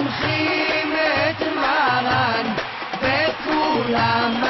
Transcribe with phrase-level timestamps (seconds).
[0.00, 0.92] מחנכים
[1.30, 2.46] את מרן,
[3.00, 4.47] וכולם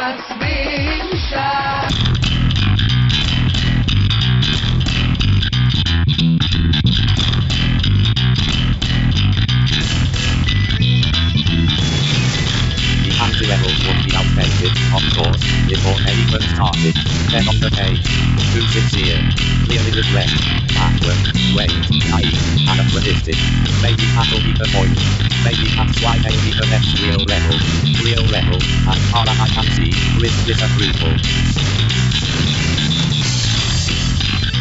[14.39, 16.95] be outdated, of course, before even started.
[17.31, 18.07] Then on the page,
[18.55, 19.19] too sincere,
[19.67, 20.31] clearly regret,
[20.75, 21.19] backward,
[21.55, 21.75] wait,
[22.07, 22.39] naive,
[22.71, 23.39] anachronistic.
[23.83, 24.95] Maybe that'll be the point.
[25.43, 27.59] Maybe that's why they need the next real rebel.
[28.07, 29.91] Real rebel, as far as I can see,
[30.23, 31.19] with disapproval.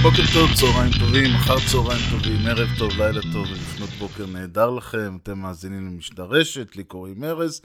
[0.01, 5.17] בוקר טוב, צהריים טובים, אחר צהריים טובים, ערב טוב, לילה טוב ולפנות בוקר נהדר לכם.
[5.23, 7.61] אתם מאזינים למשדר רשת, לי קוראים ארז.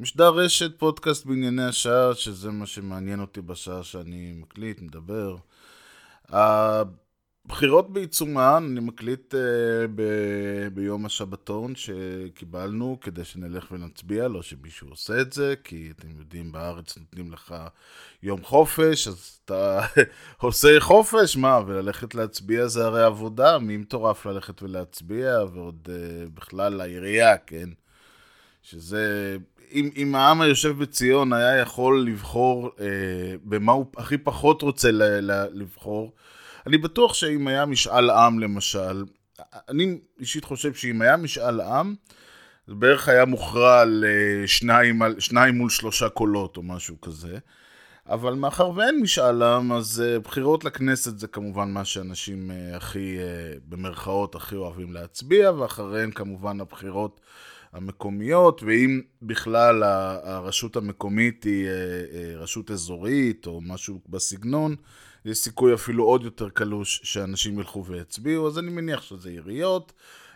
[0.00, 5.36] משדר רשת, פודקאסט בענייני השעה, שזה מה שמעניין אותי בשעה שאני מקליט, מדבר.
[6.28, 9.36] הבחירות בעיצומן, אני מקליט uh,
[9.94, 16.52] ב- ביום השבתון שקיבלנו כדי שנלך ונצביע, לא שמישהו עושה את זה, כי אתם יודעים,
[16.52, 17.54] בארץ נותנים לך
[18.22, 19.80] יום חופש, אז אתה
[20.42, 26.74] עושה חופש, מה, וללכת להצביע זה הרי עבודה, מי מטורף ללכת ולהצביע, ועוד uh, בכלל
[26.74, 27.68] לעירייה, כן?
[28.62, 29.36] שזה,
[29.72, 32.86] אם, אם העם היושב בציון היה יכול לבחור אה,
[33.44, 36.12] במה הוא הכי פחות רוצה ל, ל, לבחור,
[36.66, 39.04] אני בטוח שאם היה משאל עם למשל,
[39.68, 41.94] אני אישית חושב שאם היה משאל עם,
[42.66, 45.02] זה בערך היה מוכרע אה, שניים,
[45.54, 47.38] מול שלושה קולות או משהו כזה.
[48.10, 53.16] אבל מאחר ואין משאל עם, אז uh, בחירות לכנסת זה כמובן מה שאנשים uh, הכי,
[53.18, 57.20] uh, במרכאות, הכי אוהבים להצביע, ואחריהן כמובן הבחירות
[57.72, 64.76] המקומיות, ואם בכלל הרשות המקומית היא uh, uh, רשות אזורית או משהו בסגנון,
[65.24, 69.92] יש סיכוי אפילו עוד יותר קלוש שאנשים ילכו ויצביעו, אז אני מניח שזה עיריות,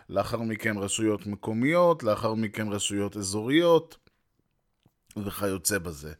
[0.09, 3.97] לאחר מכן רשויות מקומיות, לאחר מכן רשויות אזוריות,
[5.25, 6.13] וכיוצא בזה.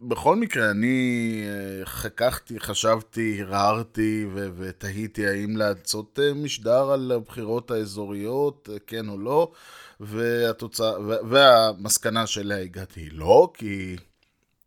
[0.00, 7.70] בכל מקרה, אני אה, חככתי, חשבתי, הרהרתי ו- ותהיתי האם לעשות אה, משדר על הבחירות
[7.70, 9.52] האזוריות, אה, כן או לא,
[10.00, 13.96] והתוצאה, ו- והמסקנה שאליה הגעתי היא לא, כי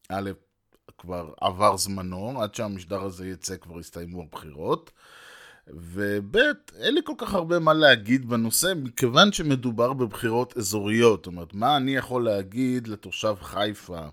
[0.10, 0.32] א',
[0.98, 4.92] כבר עבר זמנו, עד שהמשדר הזה יצא כבר הסתיימו הבחירות.
[5.68, 6.38] וב',
[6.80, 11.20] אין לי כל כך הרבה מה להגיד בנושא, מכיוון שמדובר בבחירות אזוריות.
[11.20, 14.08] זאת אומרת, מה אני יכול להגיד לתושב חיפה,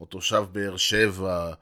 [0.00, 1.52] או תושב באר שבע,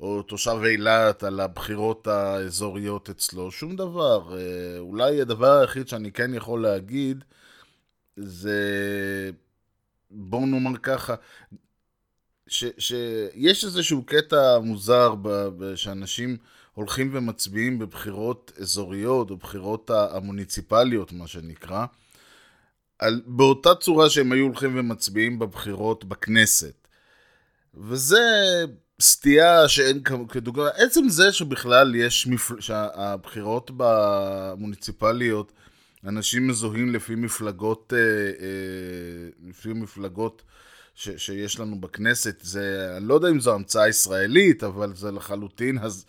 [0.00, 3.50] או תושב אילת על הבחירות האזוריות אצלו?
[3.50, 4.38] שום דבר.
[4.38, 7.24] אה, אולי הדבר היחיד שאני כן יכול להגיד,
[8.16, 9.30] זה...
[10.10, 11.14] בואו נאמר ככה,
[12.46, 16.36] ש, שיש איזשהו קטע מוזר ב, שאנשים
[16.74, 21.86] הולכים ומצביעים בבחירות אזוריות או בחירות המוניציפליות, מה שנקרא,
[22.98, 26.85] על, באותה צורה שהם היו הולכים ומצביעים בבחירות בכנסת.
[27.76, 28.64] וזה
[29.00, 32.60] סטייה שאין כדוגמה, עצם זה שבכלל יש, מפל...
[32.60, 35.52] שהבחירות במוניציפליות,
[36.06, 40.42] אנשים מזוהים לפי מפלגות, אה, אה, לפי מפלגות
[40.94, 45.78] ש, שיש לנו בכנסת, זה, אני לא יודע אם זו המצאה ישראלית, אבל זה לחלוטין,
[45.78, 46.04] אז,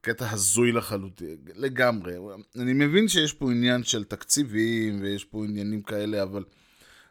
[0.00, 2.14] קטע הזוי לחלוטין, לגמרי.
[2.56, 6.44] אני מבין שיש פה עניין של תקציבים, ויש פה עניינים כאלה, אבל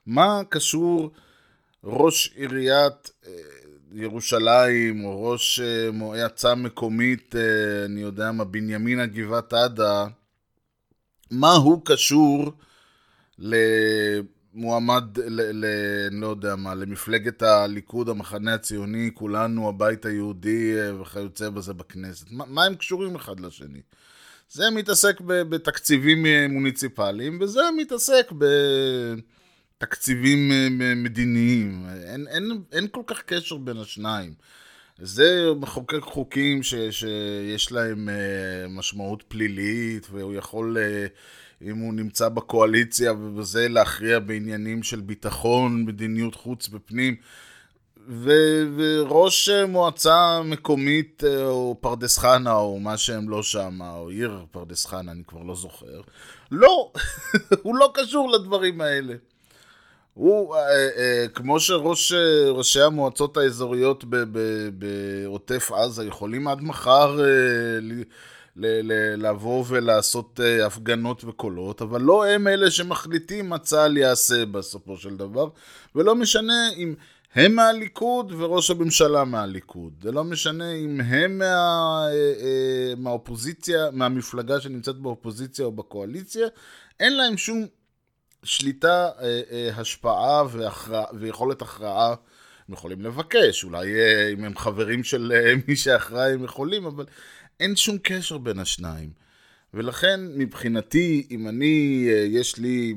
[0.05, 1.11] מה קשור
[1.85, 3.31] ראש עיריית אה,
[3.91, 10.05] ירושלים, או ראש אה, מועצה מקומית, אה, אני יודע מה, בנימינה גבעת עדה,
[11.31, 12.51] מה הוא קשור
[13.39, 15.65] למועמד, ל, ל,
[16.11, 22.31] לא יודע מה, למפלגת הליכוד, המחנה הציוני, כולנו, הבית היהודי וכיוצא בזה בכנסת?
[22.31, 23.81] מה, מה הם קשורים אחד לשני?
[24.49, 28.31] זה מתעסק בתקציבים מוניציפליים, וזה מתעסק
[29.79, 30.51] בתקציבים
[30.95, 31.85] מדיניים.
[32.03, 34.33] אין, אין, אין כל כך קשר בין השניים.
[34.97, 42.29] זה מחוקק חוקים ש, שיש להם uh, משמעות פלילית, והוא יכול, uh, אם הוא נמצא
[42.29, 47.15] בקואליציה ובזה, להכריע בעניינים של ביטחון, מדיניות חוץ ופנים.
[48.07, 48.31] ו,
[48.75, 54.85] וראש מועצה מקומית, uh, או פרדס חנה, או מה שהם לא שם, או עיר פרדס
[54.85, 56.01] חנה, אני כבר לא זוכר.
[56.51, 56.91] לא,
[57.63, 59.15] הוא לא קשור לדברים האלה.
[60.15, 62.13] הוא, אה, אה, כמו שראש,
[62.77, 64.05] אה, המועצות האזוריות
[64.73, 67.25] בעוטף עזה יכולים עד מחר אה,
[67.81, 68.03] ל,
[68.55, 74.45] ל, ל, לבוא ולעשות אה, הפגנות וקולות, אבל לא הם אלה שמחליטים מה צה"ל יעשה
[74.45, 75.49] בסופו של דבר,
[75.95, 76.95] ולא משנה אם
[77.33, 79.93] הם מהליכוד וראש הממשלה מהליכוד.
[80.01, 86.47] זה לא משנה אם הם מה, אה, אה, מהאופוזיציה, מהמפלגה שנמצאת באופוזיציה או בקואליציה,
[86.99, 87.65] אין להם שום
[88.45, 90.43] שליטה, אה, אה, השפעה
[91.13, 92.15] ויכולת הכרעה
[92.67, 95.33] הם יכולים לבקש, אולי אה, אם הם חברים של
[95.67, 97.05] מי שאחראי הם יכולים, אבל
[97.59, 99.09] אין שום קשר בין השניים.
[99.73, 102.95] ולכן מבחינתי, אם אני, יש לי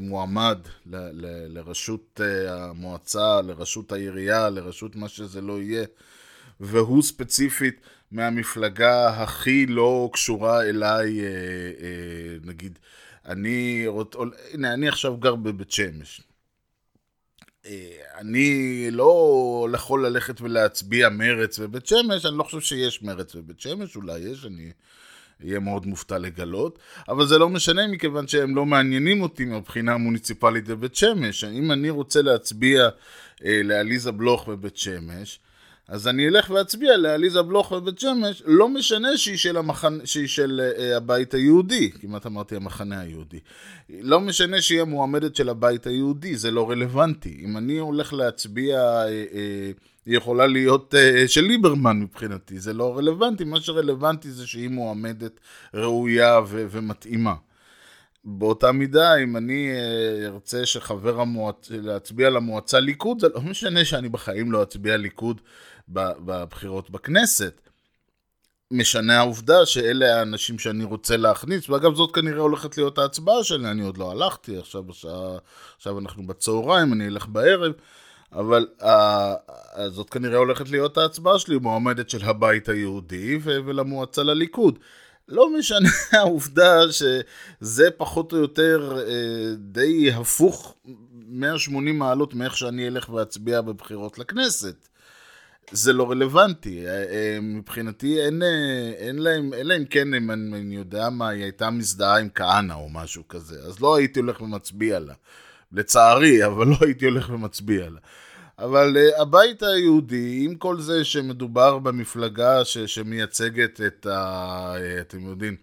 [0.00, 5.84] מועמד ל- ל- לראשות המועצה, לראשות העירייה, לראשות מה שזה לא יהיה,
[6.60, 7.80] והוא ספציפית
[8.12, 11.20] מהמפלגה הכי לא קשורה אליי,
[12.44, 12.78] נגיד,
[13.26, 14.16] אני, רוצ-
[14.52, 16.20] הנה, אני עכשיו גר בבית שמש.
[17.66, 23.60] אה, אני לא יכול ללכת ולהצביע מרץ בבית שמש, אני לא חושב שיש מרץ בבית
[23.60, 24.72] שמש, אולי יש, אני
[25.44, 26.78] אהיה מאוד מופתע לגלות,
[27.08, 31.44] אבל זה לא משנה מכיוון שהם לא מעניינים אותי מהבחינה המוניציפלית בבית שמש.
[31.44, 32.88] אם אני רוצה להצביע
[33.44, 35.40] אה, לעליזה בלוך בבית שמש,
[35.88, 39.98] אז אני אלך ואצביע לעליזה בלוך בבית שמש, לא משנה שהיא של, המחנ...
[40.04, 43.38] שהיא של אה, הבית היהודי, כמעט אמרתי המחנה היהודי.
[44.00, 47.40] לא משנה שהיא המועמדת של הבית היהודי, זה לא רלוונטי.
[47.44, 49.70] אם אני הולך להצביע, אה, אה,
[50.06, 53.44] היא יכולה להיות אה, של ליברמן מבחינתי, זה לא רלוונטי.
[53.44, 55.40] מה שרלוונטי זה שהיא מועמדת
[55.74, 57.34] ראויה ו- ומתאימה.
[58.24, 59.70] באותה מידה, אם אני
[60.26, 65.40] ארצה שחבר המועצה, להצביע למועצה ליכוד, זה לא משנה שאני בחיים לא אצביע ליכוד
[65.88, 67.60] בבחירות בכנסת.
[68.70, 73.82] משנה העובדה שאלה האנשים שאני רוצה להכניס, ואגב זאת כנראה הולכת להיות ההצבעה שלי, אני
[73.82, 75.36] עוד לא הלכתי, עכשיו בשעה,
[75.76, 77.72] עכשיו אנחנו בצהריים, אני אלך בערב,
[78.32, 78.86] אבל uh,
[79.88, 84.78] זאת כנראה הולכת להיות ההצבעה שלי, מועמדת של הבית היהודי ולמועצה לליכוד.
[85.28, 85.88] לא משנה
[86.18, 90.74] העובדה שזה פחות או יותר אה, די הפוך
[91.14, 94.88] 180 מעלות מאיך שאני אלך ואצביע בבחירות לכנסת.
[95.74, 96.86] זה לא רלוונטי.
[96.86, 101.28] אה, אה, מבחינתי אין, אה, אין להם, אלא אם כן, אם אני, אני יודע מה,
[101.28, 105.14] היא הייתה מזדהה עם כהנא או משהו כזה, אז לא הייתי הולך ומצביע לה.
[105.72, 107.98] לצערי, אבל לא הייתי הולך ומצביע לה.
[108.58, 114.74] אבל uh, הבית היהודי, עם כל זה שמדובר במפלגה ש, שמייצגת את ה...
[115.00, 115.56] אתם יודעים,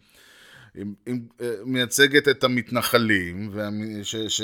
[0.75, 1.19] עם, עם,
[1.65, 4.15] מייצגת את המתנחלים, והמ- ש...
[4.15, 4.41] ש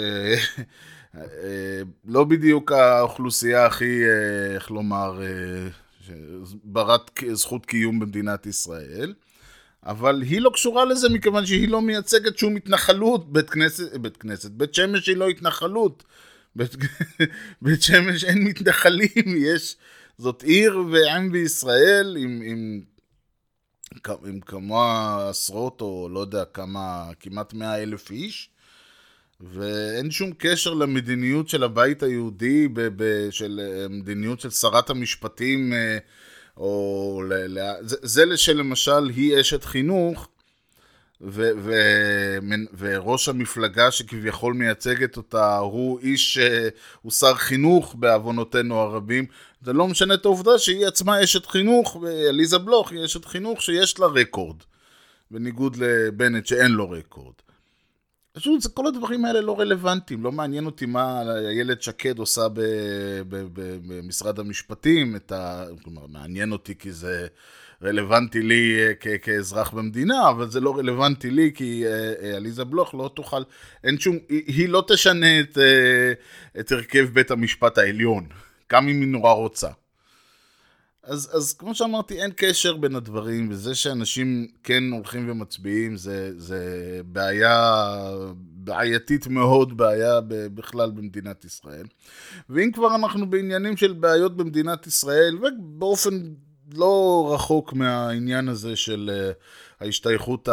[2.06, 5.22] לא בדיוק האוכלוסייה הכי, uh, איך לומר,
[6.10, 6.12] uh,
[6.64, 9.14] ברת זכות קיום במדינת ישראל.
[9.86, 14.52] אבל היא לא קשורה לזה מכיוון שהיא לא מייצגת שום התנחלות, בית כנסת, בית כנסת,
[14.52, 16.04] בית שמש היא לא התנחלות.
[16.56, 16.76] בית,
[17.62, 19.76] בית שמש אין מתנחלים, יש,
[20.18, 22.82] זאת עיר ועם בישראל עם, עם,
[24.26, 28.50] עם כמה עשרות או לא יודע כמה, כמעט מאה אלף איש.
[29.42, 35.74] ואין שום קשר למדיניות של הבית היהודי, ב, ב, של מדיניות של שרת המשפטים,
[36.58, 40.28] או ל, ל, זה, זה שלמשל היא אשת חינוך,
[41.22, 42.38] ו- ו-
[42.78, 46.38] וראש המפלגה שכביכול מייצגת אותה הוא איש,
[47.02, 49.26] הוא שר חינוך בעוונותינו הרבים,
[49.62, 54.00] זה לא משנה את העובדה שהיא עצמה אשת חינוך, ועליזה בלוך היא אשת חינוך שיש
[54.00, 54.58] לה רקורד,
[55.32, 57.34] בניגוד לבנט שאין לו רקורד.
[58.38, 62.42] פשוט כל הדברים האלה לא רלוונטיים, לא מעניין אותי מה איילת שקד עושה
[63.88, 65.66] במשרד המשפטים, ה...
[65.84, 67.28] כלומר, מעניין אותי כי זה
[67.84, 71.84] רלוונטי לי כ- כאזרח במדינה, אבל זה לא רלוונטי לי כי
[72.36, 73.42] עליזה בלוך לא תוכל,
[73.84, 75.58] אין שום, היא, היא לא תשנה את,
[76.60, 78.28] את הרכב בית המשפט העליון,
[78.72, 79.70] גם אם היא נורא רוצה.
[81.08, 86.62] אז, אז כמו שאמרתי, אין קשר בין הדברים, וזה שאנשים כן הולכים ומצביעים זה, זה
[87.06, 87.94] בעיה
[88.38, 91.86] בעייתית מאוד, בעיה בכלל במדינת ישראל.
[92.50, 96.34] ואם כבר אנחנו בעניינים של בעיות במדינת ישראל, ובאופן
[96.74, 99.32] לא רחוק מהעניין הזה של
[99.80, 100.50] ההשתייכות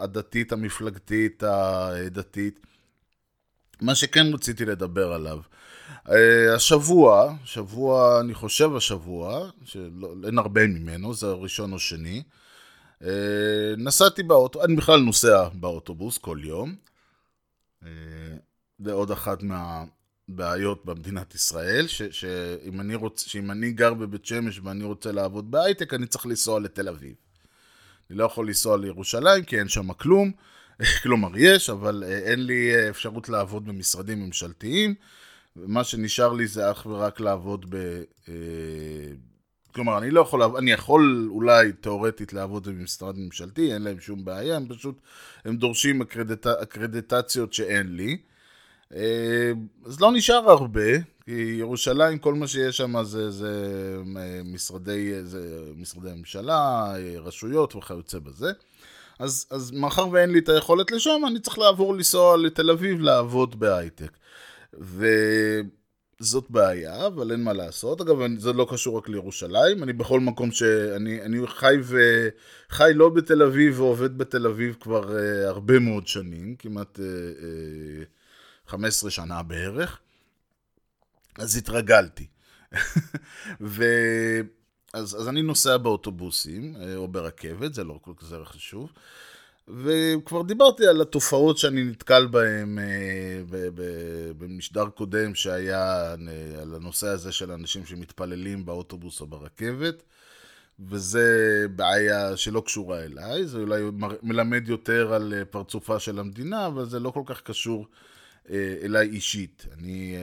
[0.00, 2.60] הדתית, המפלגתית, הדתית,
[3.80, 5.38] מה שכן רציתי לדבר עליו.
[6.54, 12.22] השבוע, שבוע, אני חושב השבוע, שאין הרבה ממנו, זה הראשון או שני,
[13.78, 16.74] נסעתי באוטו, אני בכלל נוסע באוטובוס כל יום,
[18.78, 24.60] זה עוד אחת מהבעיות במדינת ישראל, ש, שאם, אני רוצ, שאם אני גר בבית שמש
[24.64, 27.14] ואני רוצה לעבוד בהייטק, אני צריך לנסוע לתל אביב.
[28.10, 30.32] אני לא יכול לנסוע לירושלים כי אין שם כלום,
[31.02, 34.94] כלומר יש, אבל אין לי אפשרות לעבוד במשרדים ממשלתיים.
[35.56, 38.02] ומה שנשאר לי זה אך ורק לעבוד ב...
[39.74, 44.56] כלומר, אני לא יכול, אני יכול אולי תאורטית לעבוד במשרד ממשלתי, אין להם שום בעיה,
[44.56, 45.00] הם פשוט,
[45.44, 48.16] הם דורשים אקרדיט, אקרדיטציות שאין לי.
[49.84, 53.52] אז לא נשאר הרבה, כי ירושלים, כל מה שיש שם זה, זה
[54.44, 58.52] משרדי, זה משרדי ממשלה, רשויות וכיוצא בזה.
[59.18, 63.60] אז, אז מאחר ואין לי את היכולת לשם, אני צריך לעבור לנסוע לתל אביב לעבוד
[63.60, 64.10] בהייטק.
[64.80, 68.00] וזאת בעיה, אבל אין מה לעשות.
[68.00, 71.98] אגב, זה לא קשור רק לירושלים, אני בכל מקום שאני אני חי, ו,
[72.70, 77.00] חי לא בתל אביב ועובד בתל אביב כבר uh, הרבה מאוד שנים, כמעט uh,
[78.68, 80.00] uh, 15 שנה בערך.
[81.38, 82.26] אז התרגלתי.
[83.60, 83.84] ו...
[84.96, 88.92] אז, אז אני נוסע באוטובוסים, אה, או ברכבת, זה לא כל כך זה חשוב.
[89.68, 93.40] וכבר דיברתי על התופעות שאני נתקל בהן אה,
[94.38, 100.02] במשדר קודם שהיה אה, על הנושא הזה של אנשים שמתפללים באוטובוס או ברכבת,
[100.80, 103.82] וזה בעיה שלא קשורה אליי, זה אולי
[104.22, 107.86] מלמד יותר על אה, פרצופה של המדינה, אבל זה לא כל כך קשור
[108.82, 109.66] אליי אישית.
[109.78, 110.16] אני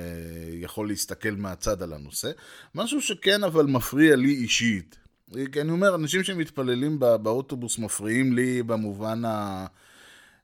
[0.62, 2.32] יכול להסתכל מהצד על הנושא.
[2.76, 5.03] משהו שכן אבל מפריע לי אישית.
[5.52, 9.66] כי אני אומר, אנשים שמתפללים בא- באוטובוס מפריעים לי במובן ה...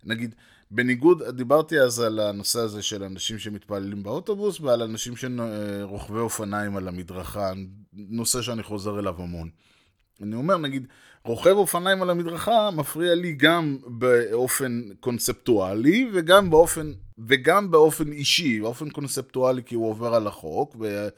[0.03, 0.35] נגיד,
[0.71, 6.87] בניגוד, דיברתי אז על הנושא הזה של אנשים שמתפללים באוטובוס ועל אנשים שרוכבי אופניים על
[6.87, 7.51] המדרכה,
[7.93, 9.49] נושא שאני חוזר אליו המון.
[10.21, 10.87] אני אומר, נגיד,
[11.23, 16.91] רוכב אופניים על המדרכה מפריע לי גם באופן קונספטואלי וגם באופן,
[17.27, 21.09] וגם באופן אישי, באופן קונספטואלי כי הוא עובר על החוק ו, אה,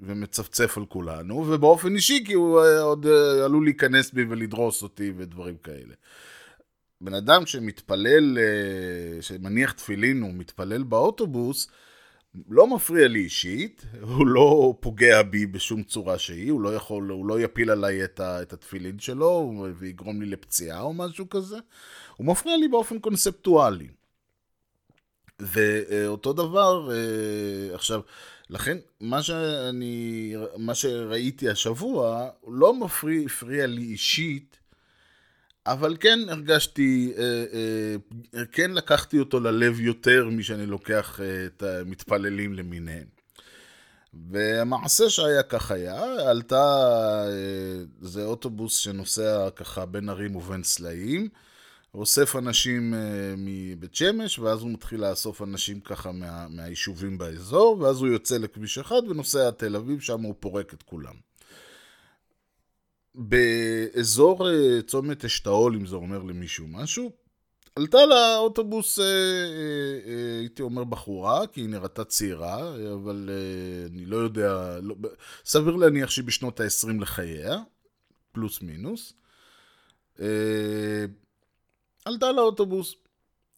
[0.00, 5.12] ומצפצף על כולנו, ובאופן אישי כי הוא אה, עוד אה, עלול להיכנס בי ולדרוס אותי
[5.16, 5.94] ודברים כאלה.
[7.00, 11.68] בן אדם שמתפלל, אה, שמניח תפילין ומתפלל באוטובוס,
[12.48, 17.26] לא מפריע לי אישית, הוא לא פוגע בי בשום צורה שהיא, הוא לא יכול, הוא
[17.26, 21.58] לא יפיל עליי את, ה, את התפילין שלו ויגרום לי לפציעה או משהו כזה,
[22.16, 23.88] הוא מפריע לי באופן קונספטואלי.
[25.40, 28.00] ואותו דבר, אה, עכשיו,
[28.50, 34.56] לכן מה שאני, מה שראיתי השבוע, לא מפריע, הפריע לי אישית,
[35.66, 37.44] אבל כן הרגשתי, אה,
[38.34, 43.06] אה, כן לקחתי אותו ללב יותר משאני לוקח אה, את המתפללים למיניהם.
[44.30, 46.64] והמעשה שהיה כך היה, עלתה,
[47.26, 51.28] אה, זה אוטובוס שנוסע ככה בין ערים ובין סלעים,
[51.94, 58.00] אוסף אנשים אה, מבית שמש, ואז הוא מתחיל לאסוף אנשים ככה מה, מהיישובים באזור, ואז
[58.00, 61.14] הוא יוצא לכביש אחד ונוסע עד תל אביב, שם הוא פורק את כולם.
[63.14, 67.10] באזור אה, צומת אשתאול, אם זה אומר למישהו משהו,
[67.76, 69.10] עלתה לאוטובוס, אה, אה,
[70.06, 74.94] אה, הייתי אומר בחורה, כי היא נראתה צעירה, אבל אה, אני לא יודע, לא,
[75.44, 77.58] סביר להניח שהיא בשנות ה-20 לחייה,
[78.32, 79.12] פלוס מינוס.
[82.04, 82.94] עלתה לאוטובוס.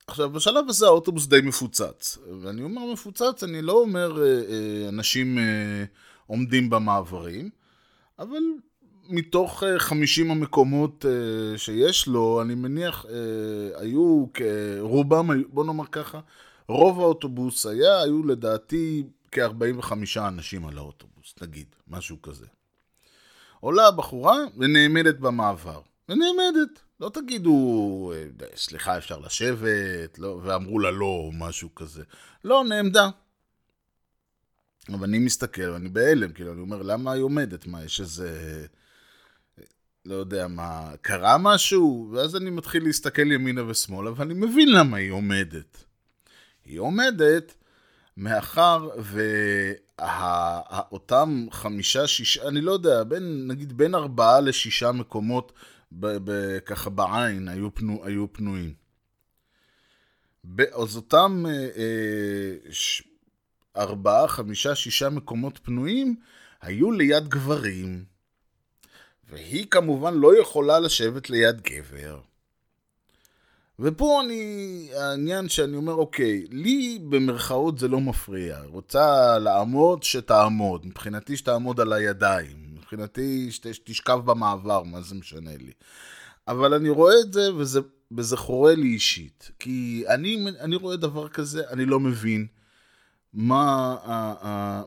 [0.07, 2.19] עכשיו, בשלב הזה האוטובוס די מפוצץ.
[2.43, 5.85] ואני אומר מפוצץ, אני לא אומר אה, אה, אנשים אה,
[6.27, 7.51] עומדים במעברים,
[8.19, 8.43] אבל
[9.09, 14.27] מתוך אה, 50 המקומות אה, שיש לו, אני מניח, אה, היו,
[14.81, 16.21] רובם, בוא נאמר ככה,
[16.69, 22.47] רוב האוטובוס היה, היו לדעתי כ-45 אנשים על האוטובוס, נגיד, משהו כזה.
[23.61, 25.81] עולה הבחורה ונעמדת במעבר.
[26.09, 26.81] ונעמדת.
[27.03, 32.03] לא תגידו, אה, סליחה, אפשר לשבת, לא, ואמרו לה לא, או משהו כזה.
[32.45, 33.09] לא, נעמדה.
[34.89, 37.67] אבל אני מסתכל, ואני בהלם, כאילו, אני אומר, למה היא עומדת?
[37.67, 38.67] מה, יש איזה...
[40.05, 42.11] לא יודע מה, קרה משהו?
[42.13, 45.85] ואז אני מתחיל להסתכל ימינה ושמאלה, ואני מבין למה היא עומדת.
[46.65, 47.55] היא עומדת
[48.17, 48.89] מאחר
[49.99, 55.53] ואותם חמישה, שישה, אני לא יודע, בין, נגיד בין ארבעה לשישה מקומות
[56.01, 58.75] ב, ב, ככה בעין היו, פנו, היו פנויים.
[60.59, 62.73] אז אותם אה, אה,
[63.77, 66.17] ארבעה, חמישה, שישה מקומות פנויים
[66.63, 68.05] היו ליד גברים.
[69.31, 72.21] והיא כמובן לא יכולה לשבת ליד גבר.
[73.79, 78.61] ופה אני, העניין שאני אומר, אוקיי, לי במרכאות זה לא מפריע.
[78.65, 80.87] רוצה לעמוד, שתעמוד.
[80.87, 82.62] מבחינתי שתעמוד על הידיים.
[82.93, 85.73] מבחינתי שת, שתשכב במעבר, מה זה משנה לי.
[86.49, 87.81] אבל אני רואה את זה, וזה,
[88.17, 89.51] וזה חורה לי אישית.
[89.59, 92.47] כי אני, אני רואה דבר כזה, אני לא מבין.
[93.35, 93.97] מה,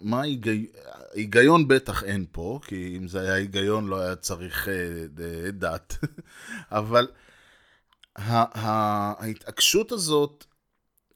[0.01, 0.65] מה ההיגיון,
[1.13, 5.05] היגיון בטח אין פה, כי אם זה היה היגיון לא היה צריך אה,
[5.51, 5.97] דת,
[6.71, 7.07] אבל
[8.15, 10.45] ההתעקשות הזאת,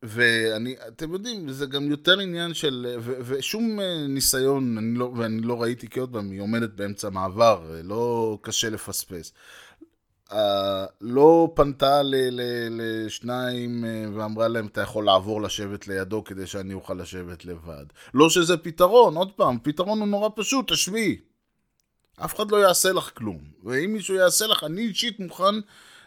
[0.03, 5.41] ואני, אתם יודעים, זה גם יותר עניין של, ו, ושום אה, ניסיון, אני לא, ואני
[5.41, 9.33] לא ראיתי, כי עוד פעם, היא עומדת באמצע מעבר, אה, לא קשה לפספס.
[10.29, 10.33] Uh,
[11.01, 16.73] לא פנתה ל- ל- לשניים uh, ואמרה להם, אתה יכול לעבור לשבת לידו כדי שאני
[16.73, 17.85] אוכל לשבת לבד.
[18.13, 21.19] לא שזה פתרון, עוד פעם, פתרון הוא נורא פשוט, תשבי.
[22.25, 23.39] אף אחד לא יעשה לך כלום.
[23.63, 25.55] ואם מישהו יעשה לך, אני אישית מוכן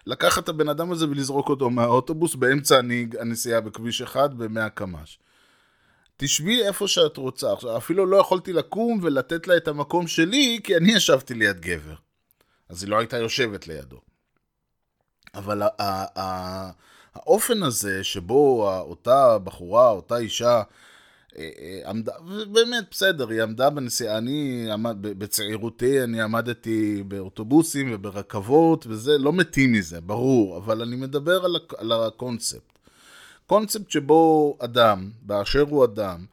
[0.07, 2.81] לקחת את הבן אדם הזה ולזרוק אותו מהאוטובוס באמצע
[3.21, 5.19] הנסיעה בכביש 1 ב-100 קמ"ש.
[6.17, 7.53] תשבי איפה שאת רוצה.
[7.53, 11.95] עכשיו, אפילו לא יכולתי לקום ולתת לה את המקום שלי, כי אני ישבתי ליד גבר.
[12.69, 14.01] אז היא לא הייתה יושבת לידו.
[15.35, 15.63] אבל
[17.15, 20.63] האופן הזה שבו אותה בחורה, אותה אישה,
[21.87, 29.33] עמדה, ובאמת, בסדר, היא עמדה בנסיעה, אני עמד, בצעירותי, אני עמדתי באוטובוסים וברכבות, וזה, לא
[29.33, 32.79] מתים מזה, ברור, אבל אני מדבר על, על הקונספט.
[33.47, 36.25] קונספט שבו אדם, באשר הוא אדם,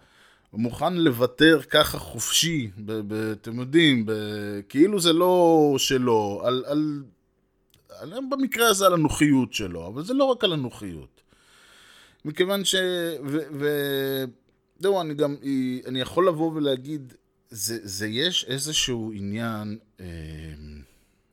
[0.54, 2.70] מוכן לוותר ככה חופשי,
[3.32, 4.06] אתם יודעים,
[4.70, 7.04] כאילו זה לא שלו, על, על,
[8.00, 11.22] על, במקרה הזה על הנוחיות שלו, אבל זה לא רק על הנוחיות.
[12.26, 12.76] מכיוון ש...
[13.26, 13.40] ו...
[13.60, 13.68] ו...
[14.80, 15.36] זהו, אני גם,
[15.86, 17.14] אני יכול לבוא ולהגיד,
[17.50, 20.06] זה, זה יש איזשהו עניין אה,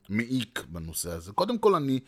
[0.09, 1.33] מעיק בנושא הזה.
[1.33, 2.01] קודם כל, אני,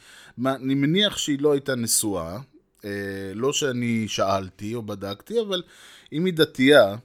[0.47, 2.38] אני מניח שהיא לא הייתה נשואה,
[2.85, 2.90] אה,
[3.35, 5.62] לא שאני שאלתי או בדקתי, אבל
[6.12, 6.97] אם היא דתייה,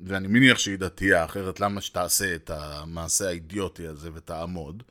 [0.00, 4.82] ואני מניח שהיא דתייה, אחרת למה שתעשה את המעשה האידיוטי הזה ותעמוד?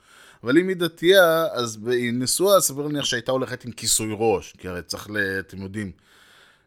[0.44, 4.68] אבל אם היא דתייה, אז היא נשואה, סביר להניח שהייתה הולכת עם כיסוי ראש, כי
[4.68, 6.09] הרי צריך, ל, אתם יודעים, אה,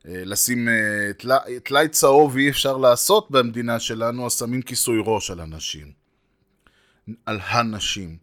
[0.04, 5.40] לשים אה, טלאי טלאי צהוב אי אפשר לעשות במדינה שלנו, אז שמים כיסוי ראש על
[5.40, 5.92] אנשים.
[7.26, 8.16] על הנשים.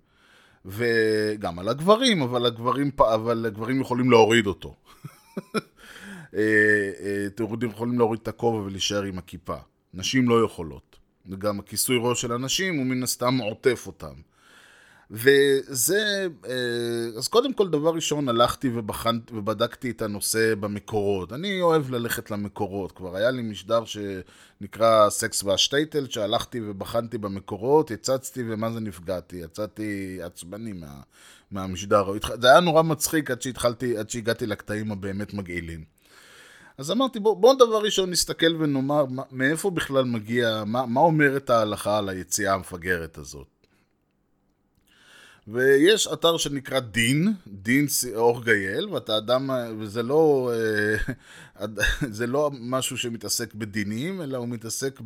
[0.66, 4.76] וגם על הגברים, אבל הגברים, אבל הגברים יכולים להוריד אותו.
[7.28, 9.58] אתם יכולים להוריד את הכובע ולהישאר עם הכיפה.
[9.94, 10.98] נשים לא יכולות.
[11.30, 14.14] וגם הכיסוי ראש של הנשים הוא מן הסתם עוטף אותם.
[15.12, 16.28] וזה,
[17.18, 21.34] אז קודם כל דבר ראשון הלכתי ובחנתי ובדקתי את הנושא במקורות.
[21.34, 28.44] אני אוהב ללכת למקורות, כבר היה לי משדר שנקרא סקס והשטייטל, שהלכתי ובחנתי במקורות, הצצתי
[28.48, 31.02] ומה זה נפגעתי, יצאתי עצבני מה,
[31.52, 32.12] מהמשדר.
[32.42, 35.84] זה היה נורא מצחיק עד שהתחלתי, עד שהגעתי לקטעים הבאמת מגעילים.
[36.78, 41.98] אז אמרתי, בואו בוא דבר ראשון נסתכל ונאמר מאיפה בכלל מגיע, מה, מה אומרת ההלכה
[41.98, 43.59] על היציאה המפגרת הזאת.
[45.52, 47.86] ויש אתר שנקרא דין, דין
[48.16, 50.52] אור גייל, ואתה אדם, וזה לא,
[52.18, 55.02] זה לא משהו שמתעסק בדינים, אלא הוא מתעסק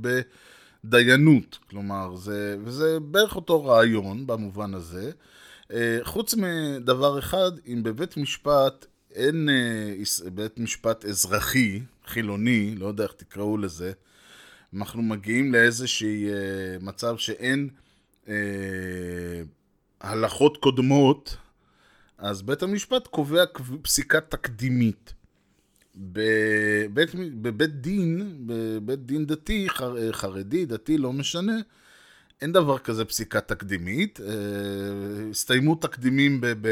[0.83, 5.11] בדיינות, כלומר, זה, וזה בערך אותו רעיון במובן הזה.
[6.03, 9.49] חוץ מדבר אחד, אם בבית משפט אין
[10.33, 13.91] בית משפט אזרחי, חילוני, לא יודע איך תקראו לזה,
[14.75, 16.27] אנחנו מגיעים לאיזשהי
[16.81, 17.69] מצב שאין
[20.03, 21.37] הלכות קודמות,
[22.17, 23.43] אז בית המשפט קובע
[23.81, 25.13] פסיקה תקדימית.
[25.95, 29.67] בבית, בבית דין, בבית דין דתי,
[30.11, 31.53] חרדי, דתי, לא משנה,
[32.41, 34.19] אין דבר כזה פסיקה תקדימית.
[35.29, 36.67] הסתיימו תקדימים ב, ב,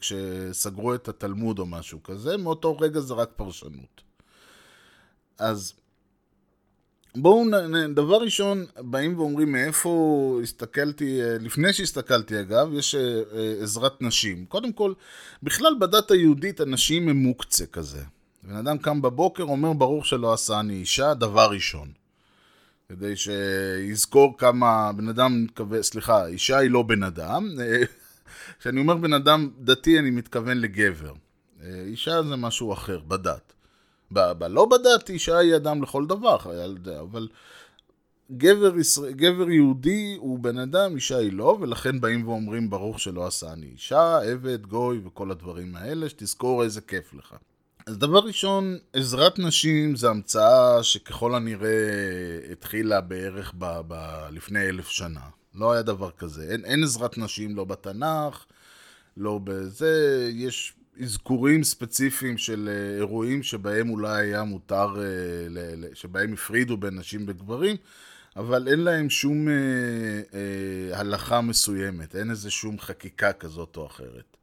[0.00, 4.02] כשסגרו את התלמוד או משהו כזה, מאותו רגע זה רק פרשנות.
[5.38, 5.72] אז
[7.16, 7.44] בואו,
[7.94, 12.94] דבר ראשון, באים ואומרים מאיפה הסתכלתי, לפני שהסתכלתי אגב, יש
[13.62, 14.46] עזרת נשים.
[14.46, 14.92] קודם כל,
[15.42, 18.02] בכלל בדת היהודית הנשים הם מוקצה כזה.
[18.42, 21.88] בן אדם קם בבוקר, אומר ברור שלא עשה אני אישה, דבר ראשון.
[22.88, 25.46] כדי שיזכור כמה בן אדם,
[25.80, 27.48] סליחה, אישה היא לא בן אדם.
[28.60, 31.12] כשאני אומר בן אדם דתי, אני מתכוון לגבר.
[31.86, 33.52] אישה זה משהו אחר, בדת.
[34.12, 36.36] ב- לא בדת, אישה היא אדם לכל דבר,
[37.00, 37.28] אבל
[38.32, 43.26] גבר, ישראל, גבר יהודי הוא בן אדם, אישה היא לא, ולכן באים ואומרים ברוך שלא
[43.26, 47.34] עשה אני אישה, עבד, גוי וכל הדברים האלה, שתזכור איזה כיף לך.
[47.86, 51.70] אז דבר ראשון, עזרת נשים זה המצאה שככל הנראה
[52.52, 55.20] התחילה בערך ב- ב- לפני אלף שנה.
[55.54, 56.48] לא היה דבר כזה.
[56.50, 58.44] אין, אין עזרת נשים לא בתנ"ך,
[59.16, 64.94] לא בזה, יש אזכורים ספציפיים של אירועים שבהם אולי היה מותר,
[65.94, 67.76] שבהם הפרידו בין נשים וגברים,
[68.36, 69.54] אבל אין להם שום אה,
[70.34, 74.36] אה, הלכה מסוימת, אין איזה שום חקיקה כזאת או אחרת.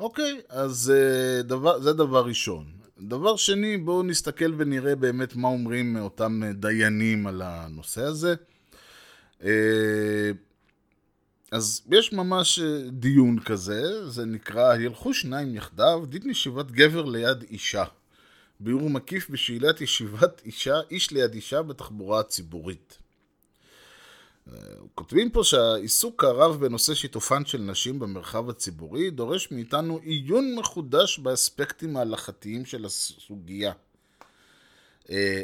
[0.00, 2.64] אוקיי, אז אה, דבר, זה דבר ראשון.
[3.00, 8.34] דבר שני, בואו נסתכל ונראה באמת מה אומרים אותם דיינים על הנושא הזה.
[9.44, 10.30] אה,
[11.52, 12.58] אז יש ממש
[12.88, 17.84] דיון כזה, זה נקרא ילכו שניים יחדיו, דין ישיבת גבר ליד אישה.
[18.60, 22.98] ביאור מקיף בשאלת ישיבת אישה, איש ליד אישה בתחבורה הציבורית.
[24.94, 31.96] כותבים פה שהעיסוק הרב בנושא שיתופן של נשים במרחב הציבורי דורש מאיתנו עיון מחודש באספקטים
[31.96, 33.72] ההלכתיים של הסוגיה.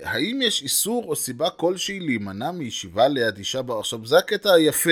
[0.02, 3.60] האם יש איסור או סיבה כלשהי להימנע מישיבה ליד אישה?
[3.78, 4.90] עכשיו זה הקטע היפה.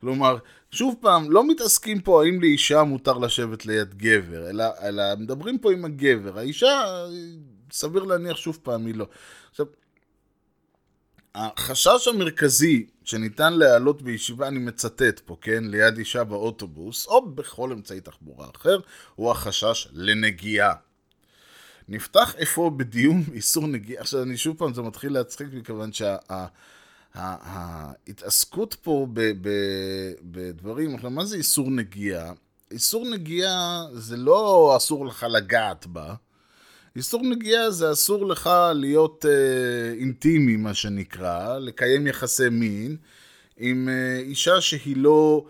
[0.00, 0.36] כלומר,
[0.70, 5.72] שוב פעם, לא מתעסקים פה האם לאישה מותר לשבת ליד גבר, אלא, אלא מדברים פה
[5.72, 6.38] עם הגבר.
[6.38, 6.84] האישה,
[7.72, 9.06] סביר להניח שוב פעם, היא לא.
[9.50, 9.66] עכשיו,
[11.34, 18.00] החשש המרכזי שניתן להעלות בישיבה, אני מצטט פה, כן, ליד אישה באוטובוס, או בכל אמצעי
[18.00, 18.78] תחבורה אחר,
[19.14, 20.74] הוא החשש לנגיעה.
[21.88, 24.00] נפתח אפוא בדיון איסור נגיעה.
[24.00, 25.90] עכשיו, אני שוב פעם, זה מתחיל להצחיק מכיוון
[27.14, 29.50] שההתעסקות פה ב, ב,
[30.22, 32.32] בדברים, עכשיו, מה זה איסור נגיעה?
[32.70, 36.14] איסור נגיעה זה לא אסור לך לגעת בה.
[36.96, 42.96] איסור נגיעה זה אסור לך להיות אה, אינטימי, מה שנקרא, לקיים יחסי מין
[43.56, 45.44] עם אה, אישה שהיא לא,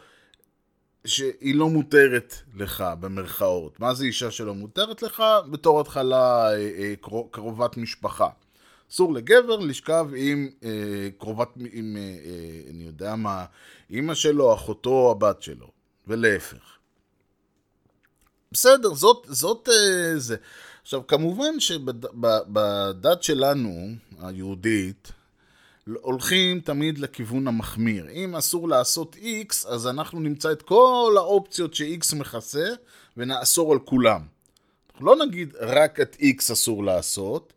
[1.05, 3.81] שהיא לא מותרת לך, במרכאות.
[3.81, 5.23] מה זה אישה שלא מותרת לך?
[5.51, 6.95] בתור התחלה אה, אה,
[7.31, 8.29] קרובת משפחה.
[8.93, 13.45] אסור לגבר לשכב עם אה, קרובת, עם, אה, אה, אני יודע מה,
[13.91, 15.71] אימא שלו, אחותו, הבת שלו,
[16.07, 16.79] ולהפך.
[18.53, 20.37] בסדר, זאת, זאת, אה, זה.
[20.83, 23.89] עכשיו, כמובן שבדת שלנו,
[24.23, 25.13] היהודית,
[26.01, 28.09] הולכים תמיד לכיוון המחמיר.
[28.11, 32.69] אם אסור לעשות X, אז אנחנו נמצא את כל האופציות ש-X מכסה
[33.17, 34.21] ונאסור על כולם.
[35.01, 37.53] לא נגיד רק את X אסור לעשות,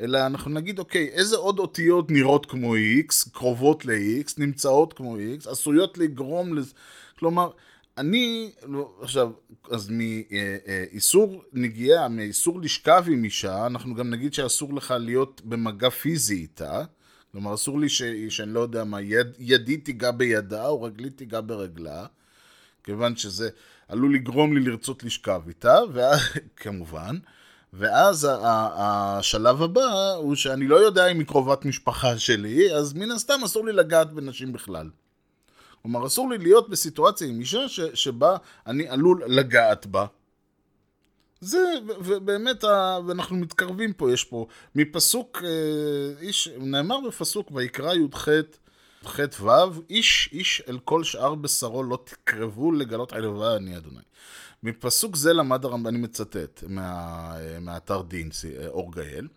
[0.00, 5.50] אלא אנחנו נגיד, אוקיי, איזה עוד אותיות נראות כמו X, קרובות ל-X, נמצאות כמו X,
[5.50, 6.72] עשויות לגרום לזה.
[7.18, 7.50] כלומר,
[7.98, 9.30] אני, לא, עכשיו,
[9.70, 16.34] אז מאיסור נגיעה, מאיסור לשכב עם אישה, אנחנו גם נגיד שאסור לך להיות במגע פיזי
[16.34, 16.84] איתה.
[17.32, 18.02] כלומר, אסור לי ש...
[18.28, 19.26] שאני לא יודע מה, יד...
[19.38, 22.06] ידי תיגע בידה או רגלי תיגע ברגלה,
[22.84, 23.50] כיוון שזה
[23.88, 26.20] עלול לגרום לי לרצות לשכב איתה, ואז,
[26.56, 27.16] כמובן,
[27.72, 33.40] ואז השלב הבא הוא שאני לא יודע אם היא קרובת משפחה שלי, אז מן הסתם
[33.44, 34.90] אסור לי לגעת בנשים בכלל.
[35.82, 40.06] כלומר, אסור לי להיות בסיטואציה עם אישה ש, שבה אני עלול לגעת בה.
[41.40, 41.58] זה,
[42.04, 42.64] ובאמת,
[43.06, 48.28] ואנחנו מתקרבים פה, יש פה, מפסוק, אה, איש, נאמר בפסוק ויקרא י"ח,
[49.06, 49.50] ח' ו',
[49.90, 54.00] איש איש אל כל שאר בשרו לא תקרבו לגלות עלבה אני אדוני.
[54.62, 58.30] מפסוק זה למד הרמב"ם, אני מצטט מה, מהאתר דין,
[58.66, 59.28] אור גאל,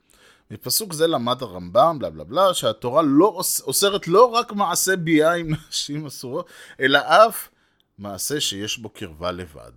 [0.51, 5.47] מפסוק זה למד הרמב"ם, בלה בלה בלה, שהתורה לא אוסרת לא רק מעשה ביאה עם
[5.69, 7.49] נשים אסורות, אלא אף
[7.97, 9.71] מעשה שיש בו קרבה לבד.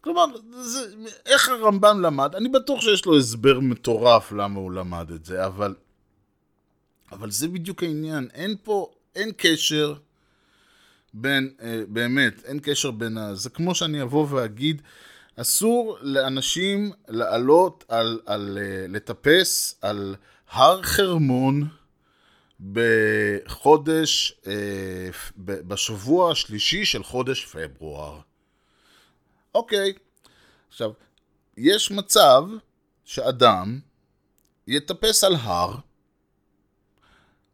[0.00, 0.24] כלומר,
[0.60, 0.94] זה,
[1.26, 2.34] איך הרמב"ם למד?
[2.34, 5.74] אני בטוח שיש לו הסבר מטורף למה הוא למד את זה, אבל,
[7.12, 8.28] אבל זה בדיוק העניין.
[8.34, 9.94] אין פה, אין קשר
[11.14, 13.34] בין, אה, באמת, אין קשר בין ה...
[13.34, 14.82] זה כמו שאני אבוא ואגיד,
[15.36, 20.16] אסור לאנשים לעלות על, על, אה, לטפס על
[20.50, 21.68] הר חרמון
[22.72, 28.20] בחודש, אה, בשבוע השלישי של חודש פברואר.
[29.54, 29.92] אוקיי,
[30.68, 30.92] עכשיו,
[31.56, 32.44] יש מצב
[33.04, 33.80] שאדם
[34.66, 35.76] יטפס על הר,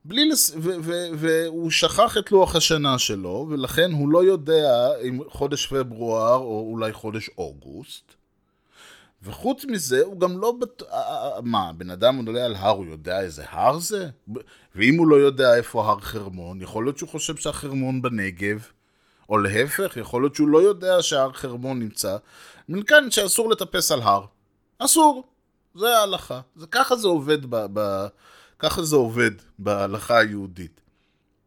[0.09, 0.51] בלי לס...
[0.51, 6.37] ו- ו- והוא שכח את לוח השנה שלו, ולכן הוא לא יודע אם חודש פברואר
[6.37, 8.13] או אולי חודש אוגוסט.
[9.23, 10.53] וחוץ מזה, הוא גם לא...
[10.61, 10.83] בת...
[11.43, 14.09] מה, בן אדם עולה על הר, הוא יודע איזה הר זה?
[14.75, 18.67] ואם הוא לא יודע איפה הר חרמון, יכול להיות שהוא חושב שהחרמון בנגב,
[19.29, 22.17] או להפך, יכול להיות שהוא לא יודע שהר חרמון נמצא.
[22.69, 24.25] מכאן שאסור לטפס על הר.
[24.79, 25.25] אסור.
[25.75, 26.41] זה ההלכה.
[26.57, 27.67] זה, ככה זה עובד ב...
[27.73, 28.07] ב
[28.59, 30.81] ככה זה עובד בהלכה היהודית.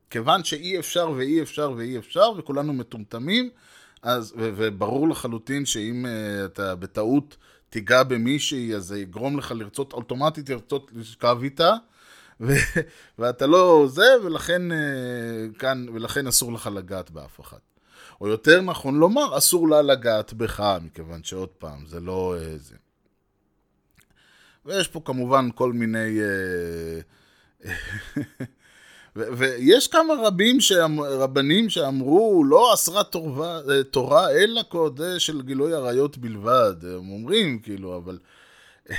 [0.09, 3.49] כיוון שאי אפשר ואי אפשר ואי אפשר, וכולנו מטומטמים,
[4.01, 7.37] אז, ו- וברור לחלוטין שאם uh, אתה בטעות
[7.69, 11.73] תיגע במישהי, אז זה יגרום לך לרצות, אוטומטית לרצות לשכב איתה,
[12.41, 12.53] ו-
[13.19, 17.57] ואתה לא זה, ולכן, uh, כאן, ולכן אסור לך לגעת באף אחד.
[18.21, 22.75] או יותר נכון לומר, אסור לה לגעת בך, מכיוון שעוד פעם, זה לא uh, זה.
[24.65, 26.19] ויש פה כמובן כל מיני...
[27.61, 27.63] Uh,
[29.13, 31.01] ויש כמה רבים, שאמ...
[31.01, 36.73] רבנים שאמרו, לא אסרה תורה, תורה אלא קודש של גילוי עריות בלבד.
[36.83, 38.17] הם אומרים, כאילו, אבל...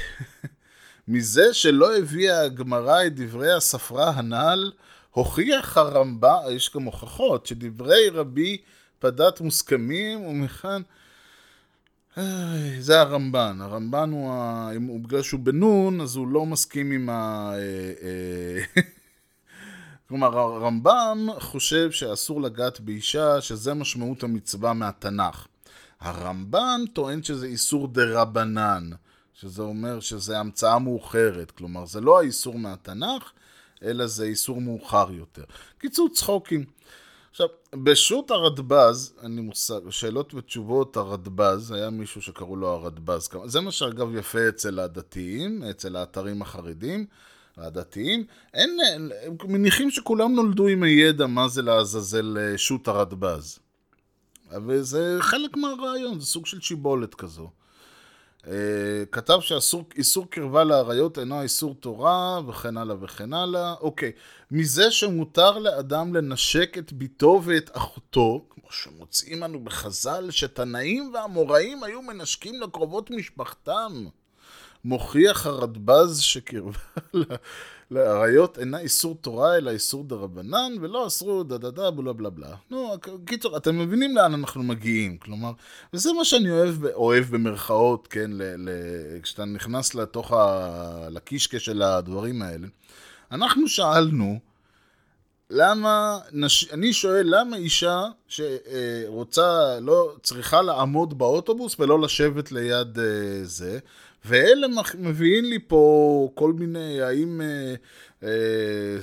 [1.08, 4.72] מזה שלא הביאה הגמרא את דברי הספרה הנ"ל,
[5.10, 8.56] הוכיח הרמב"ם, יש גם הוכחות, שדברי רבי
[8.98, 10.82] פדת מוסכמים, ומכאן...
[12.80, 14.70] זה הרמב"ן, הרמב"ן הוא, ה...
[14.88, 17.52] הוא בגלל שהוא בנון, אז הוא לא מסכים עם ה...
[17.54, 18.82] אה, אה,
[20.08, 25.46] כלומר, הרמב"ם חושב שאסור לגעת באישה, שזה משמעות המצווה מהתנ"ך.
[26.00, 28.90] הרמב"ן טוען שזה איסור דה רבנן,
[29.34, 33.32] שזה אומר שזה המצאה מאוחרת, כלומר, זה לא האיסור מהתנ"ך,
[33.82, 35.44] אלא זה איסור מאוחר יותר.
[35.78, 36.64] קיצור צחוקים.
[37.32, 43.28] עכשיו, בשו"ת הרדב"ז, אין לי מושג, שאלות ותשובות הרדב"ז, היה מישהו שקראו לו הרדב"ז.
[43.44, 47.06] זה מה שאגב יפה אצל הדתיים, אצל האתרים החרדים,
[47.56, 48.24] הדתיים.
[48.54, 53.58] אין, הם מניחים שכולם נולדו עם הידע מה זה לעזאזל אה, שו"ת הרדב"ז.
[54.66, 57.50] וזה חלק מהרעיון, זה סוג של שיבולת כזו.
[58.46, 58.52] אה,
[59.12, 63.74] כתב שאיסור קרבה לאריות אינו איסור תורה, וכן הלאה וכן הלאה.
[63.80, 64.12] אוקיי,
[64.50, 72.02] מזה שמותר לאדם לנשק את ביתו ואת אחותו, כמו שמוצאים לנו בחז"ל, שתנאים ואמוראים היו
[72.02, 74.06] מנשקים לקרובות משפחתם.
[74.84, 76.78] מוכיח הרדב"ז שקרבה
[77.92, 82.54] לאריות אינה איסור תורה, אלא איסור דרבנן, ולא אסרו דה דה דה בלה בלה בלה.
[82.70, 85.52] נו, קיצור, אתם מבינים לאן אנחנו מגיעים, כלומר,
[85.92, 88.70] וזה מה שאני אוהב, אוהב במרכאות, כן, ל, ל,
[89.22, 91.08] כשאתה נכנס לתוך ה...
[91.10, 92.66] לקישקע של הדברים האלה.
[93.32, 94.38] אנחנו שאלנו,
[95.50, 96.72] למה, נש...
[96.72, 103.04] אני שואל, למה אישה שרוצה, לא, צריכה לעמוד באוטובוס ולא לשבת ליד אה,
[103.42, 103.78] זה,
[104.24, 104.66] ואלה
[104.98, 107.74] מביאים לי פה כל מיני, האם אה,
[108.22, 108.98] אה,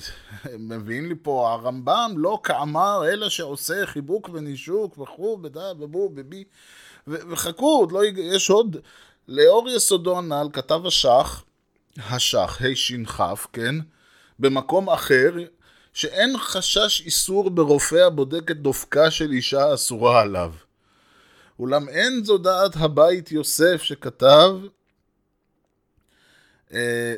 [0.60, 6.44] מביאים לי פה הרמב"ם, לא כאמר, אלא שעושה חיבוק ונישוק וכו', בדה, בבו, בבי,
[7.08, 8.78] וחכו, עוד לא, יש עוד,
[9.28, 11.44] לאור יסודו הנ"ל כתב השח,
[11.98, 13.22] השח, הש"כ,
[13.54, 13.76] כן,
[14.40, 15.32] במקום אחר,
[15.94, 20.54] שאין חשש איסור ברופא הבודק את דופקה של אישה אסורה עליו.
[21.60, 24.52] אולם אין זו דעת הבית יוסף שכתב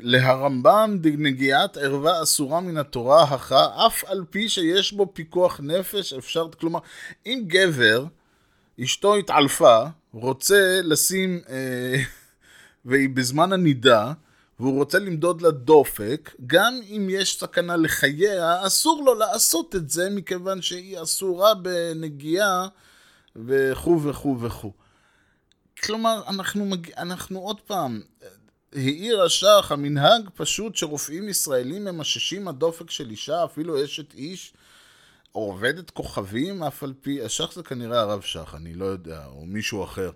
[0.01, 6.47] להרמב"ם נגיעת ערווה אסורה מן התורה הכרע, אף על פי שיש בו פיקוח נפש, אפשר,
[6.59, 6.79] כלומר,
[7.25, 8.05] אם גבר,
[8.83, 9.83] אשתו התעלפה,
[10.13, 11.95] רוצה לשים, אה,
[12.85, 14.13] והיא בזמן הנידה,
[14.59, 20.09] והוא רוצה למדוד לה דופק, גם אם יש סכנה לחייה, אסור לו לעשות את זה,
[20.09, 22.67] מכיוון שהיא אסורה בנגיעה,
[23.35, 24.71] וכו' וכו' וכו'.
[25.83, 26.91] כלומר, אנחנו, מג...
[26.97, 28.01] אנחנו עוד פעם,
[28.75, 34.53] העיר השח, המנהג פשוט שרופאים ישראלים ממששים הדופק של אישה, אפילו אשת איש,
[35.35, 39.45] או עובדת כוכבים, אף על פי, השח זה כנראה הרב שח, אני לא יודע, או
[39.45, 40.11] מישהו אחר.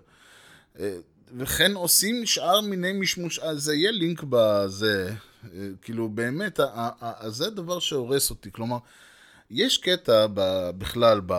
[0.78, 0.96] אה,
[1.36, 5.12] וכן עושים שאר מיני משמוש, אז זה יהיה לינק בזה,
[5.44, 6.60] אה, כאילו באמת,
[7.26, 8.78] זה דבר שהורס אותי, כלומר,
[9.50, 10.26] יש קטע
[10.78, 11.32] בכלל, ב...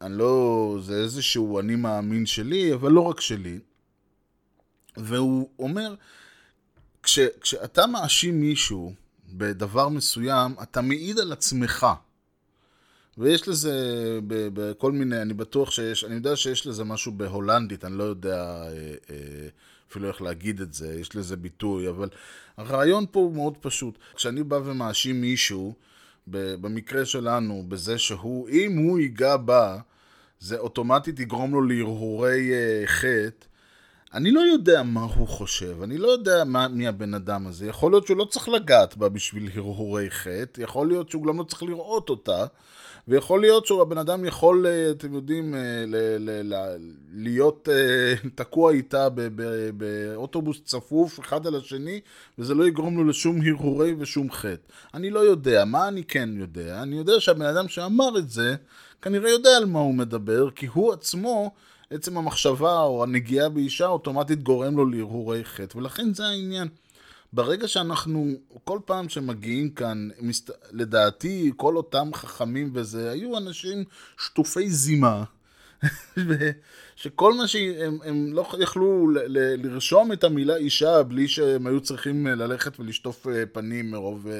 [0.00, 3.58] אני לא, זה איזשהו אני מאמין שלי, אבל לא רק שלי.
[4.96, 5.94] והוא אומר,
[7.02, 8.92] כש, כשאתה מאשים מישהו
[9.28, 11.86] בדבר מסוים, אתה מעיד על עצמך.
[13.18, 13.72] ויש לזה
[14.26, 18.68] בכל מיני, אני בטוח שיש, אני יודע שיש לזה משהו בהולנדית, אני לא יודע אה,
[19.10, 19.48] אה,
[19.90, 22.08] אפילו איך להגיד את זה, יש לזה ביטוי, אבל
[22.56, 23.98] הרעיון פה הוא מאוד פשוט.
[24.14, 25.74] כשאני בא ומאשים מישהו,
[26.26, 29.78] במקרה שלנו, בזה שהוא, אם הוא ייגע בה,
[30.40, 33.46] זה אוטומטית יגרום לו להרהורי אה, חטא,
[34.14, 37.66] אני לא יודע מה הוא חושב, אני לא יודע מה, מי הבן אדם הזה.
[37.66, 41.44] יכול להיות שהוא לא צריך לגעת בה בשביל הרהורי חטא, יכול להיות שהוא גם לא
[41.44, 42.46] צריך לראות אותה,
[43.08, 46.76] ויכול להיות שהבן אדם יכול, אה, אתם יודעים, אה, ל- ל- ל-
[47.12, 49.08] להיות אה, תקוע איתה
[49.76, 52.00] באוטובוס צפוף אחד על השני,
[52.38, 54.72] וזה לא יגרום לו לשום הרהורי ושום חטא.
[54.94, 56.82] אני לא יודע, מה אני כן יודע?
[56.82, 58.54] אני יודע שהבן אדם שאמר את זה,
[59.02, 61.50] כנראה יודע על מה הוא מדבר, כי הוא עצמו...
[61.92, 66.68] עצם המחשבה או הנגיעה באישה אוטומטית גורם לו להרהורי חטא, ולכן זה העניין.
[67.32, 68.26] ברגע שאנחנו,
[68.64, 70.50] כל פעם שמגיעים כאן, מסת...
[70.70, 73.84] לדעתי, כל אותם חכמים וזה, היו אנשים
[74.18, 75.24] שטופי זימה,
[76.96, 81.80] שכל מה שהם הם לא יכלו ל, ל, לרשום את המילה אישה בלי שהם היו
[81.80, 84.30] צריכים ללכת ולשטוף אה, פנים מרוב uh,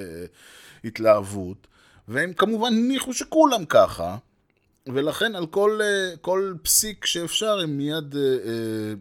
[0.84, 1.66] התלהבות,
[2.08, 4.16] והם כמובן הניחו שכולם ככה.
[4.86, 8.94] ולכן על כל, אה, כל פסיק שאפשר הם מיד, אה, אה,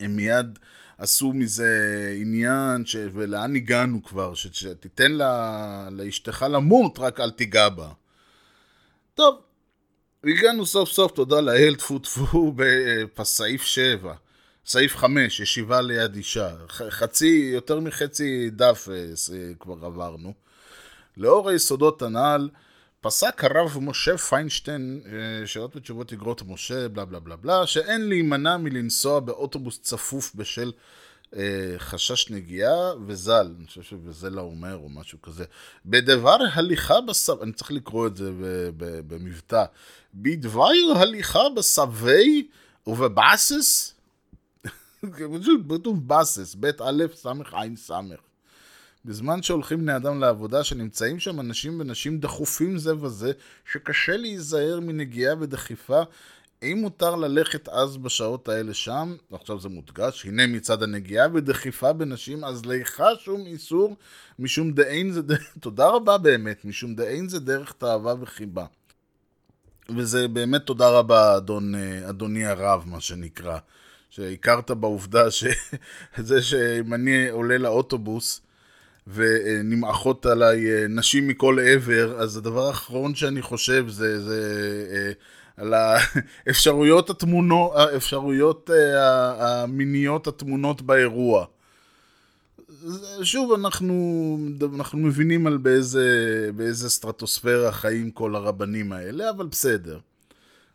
[0.00, 0.58] הם מיד
[0.98, 2.96] עשו מזה עניין, ש...
[3.12, 4.46] ולאן הגענו כבר, ש...
[4.52, 5.88] שתיתן לה...
[5.90, 7.88] לאשתך למות, רק אל תיגע בה.
[9.14, 9.40] טוב,
[10.24, 12.54] הגענו סוף סוף, תודה לאל, טפו טפו,
[13.18, 14.14] בסעיף 7.
[14.66, 16.50] סעיף 5, ישיבה ליד אישה.
[16.68, 18.88] חצי, יותר מחצי דף
[19.60, 20.32] כבר עברנו.
[21.16, 22.48] לאור היסודות הנ"ל,
[23.04, 28.56] פסק הרב משה פיינשטיין, אה, שאלות ותשובות אגרות משה, בלה בלה בלה בלה, שאין להימנע
[28.56, 30.72] מלנסוע באוטובוס צפוף בשל
[31.36, 35.44] אה, חשש נגיעה וזל, אני חושב שבזל האומר או משהו כזה.
[35.86, 37.42] בדבר הליכה בסב...
[37.42, 38.30] אני צריך לקרוא את זה
[39.06, 39.64] במבטא.
[40.14, 42.48] בדבר הליכה בסבי
[42.86, 43.94] ובבאסס,
[45.68, 47.90] כתוב באסס, בית א' ס' ע' ס'.
[49.04, 53.32] בזמן שהולכים בני אדם לעבודה, שנמצאים שם אנשים ונשים דחופים זה וזה,
[53.72, 56.02] שקשה להיזהר מנגיעה ודחיפה,
[56.62, 62.44] אם מותר ללכת אז בשעות האלה שם, ועכשיו זה מודגש, הנה מצד הנגיעה ודחיפה בנשים,
[62.44, 63.96] אז לך שום איסור,
[64.38, 68.64] משום דאין זה, ד- תודה רבה באמת, משום דאין זה דרך תאווה וחיבה.
[69.96, 73.58] וזה באמת תודה רבה, אדון, אה, אדוני הרב, מה שנקרא.
[74.10, 78.40] שהכרת בעובדה שזה שאם אני עולה לאוטובוס
[79.06, 84.40] ונמעכות עליי אה, נשים מכל עבר, אז הדבר האחרון שאני חושב זה, זה
[84.90, 85.12] אה,
[85.56, 91.46] על האפשרויות התמונות, האפשרויות אה, המיניות התמונות באירוע.
[93.22, 94.38] שוב, אנחנו,
[94.74, 99.98] אנחנו מבינים על באיזה, באיזה סטרטוספירה חיים כל הרבנים האלה, אבל בסדר.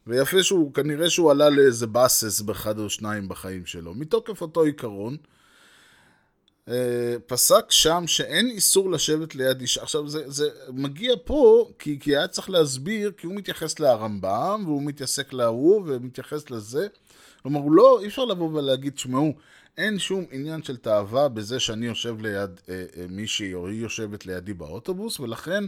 [0.08, 3.94] ויפה שהוא, כנראה שהוא עלה לאיזה באסס באחד או שניים בחיים שלו.
[3.94, 5.18] מתוקף אותו עיקרון,
[7.27, 9.82] פסק שם שאין איסור לשבת ליד אישה.
[9.82, 14.84] עכשיו, זה, זה מגיע פה, כי, כי היה צריך להסביר, כי הוא מתייחס לרמב"ם, והוא
[14.84, 16.88] מתעסק להוא, ומתייחס לזה.
[17.41, 19.34] כלומר, הוא לא, אי אפשר לבוא ולהגיד, תשמעו,
[19.77, 24.25] אין שום עניין של תאווה בזה שאני יושב ליד אה, אה, מישהי, או היא יושבת
[24.25, 25.63] לידי באוטובוס, ולכן,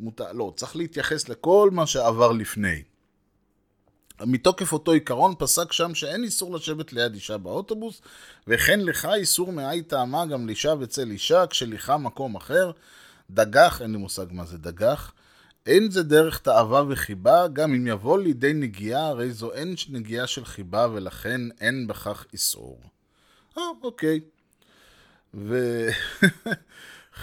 [0.00, 2.82] מותר, לא, צריך להתייחס לכל מה שעבר לפני.
[4.26, 8.02] מתוקף אותו עיקרון פסק שם שאין איסור לשבת ליד אישה באוטובוס,
[8.46, 12.70] וכן לך איסור מאי טעמה גם לאישה וצל אישה, כשליחה מקום אחר.
[13.30, 15.12] דגח, אין לי מושג מה זה דגח.
[15.66, 20.44] אין זה דרך תאווה וחיבה, גם אם יבוא לידי נגיעה, הרי זו אין נגיעה של
[20.44, 22.80] חיבה, ולכן אין בכך איסור.
[23.58, 24.20] אה, אוקיי.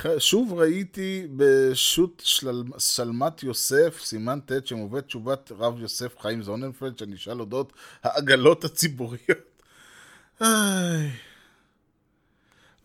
[0.03, 2.63] ושוב ראיתי בשו"ת של...
[2.77, 9.61] שלמת יוסף, סימן ט', שמובאת תשובת רב יוסף חיים זוננפלד, שנשאל אודות העגלות הציבוריות.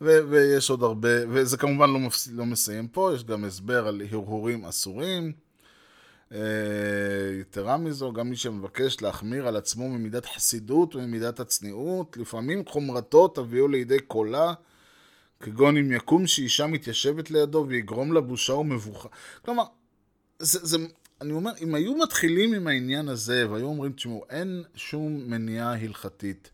[0.01, 2.27] ו- ויש עוד הרבה, וזה כמובן לא, מפס...
[2.31, 5.31] לא מסיים פה, יש גם הסבר על הרהורים אסורים.
[6.31, 6.39] אה,
[7.41, 13.67] יתרה מזו, גם מי שמבקש להחמיר על עצמו ממידת חסידות וממידת הצניעות, לפעמים חומרתו תביאו
[13.67, 14.53] לידי קולה,
[15.41, 19.09] כגון אם יקום שאישה מתיישבת לידו ויגרום לה בושה ומבוכה.
[19.45, 19.63] כלומר,
[20.39, 20.77] זה, זה,
[21.21, 26.49] אני אומר, אם היו מתחילים עם העניין הזה והיו אומרים, תשמעו, אין שום מניעה הלכתית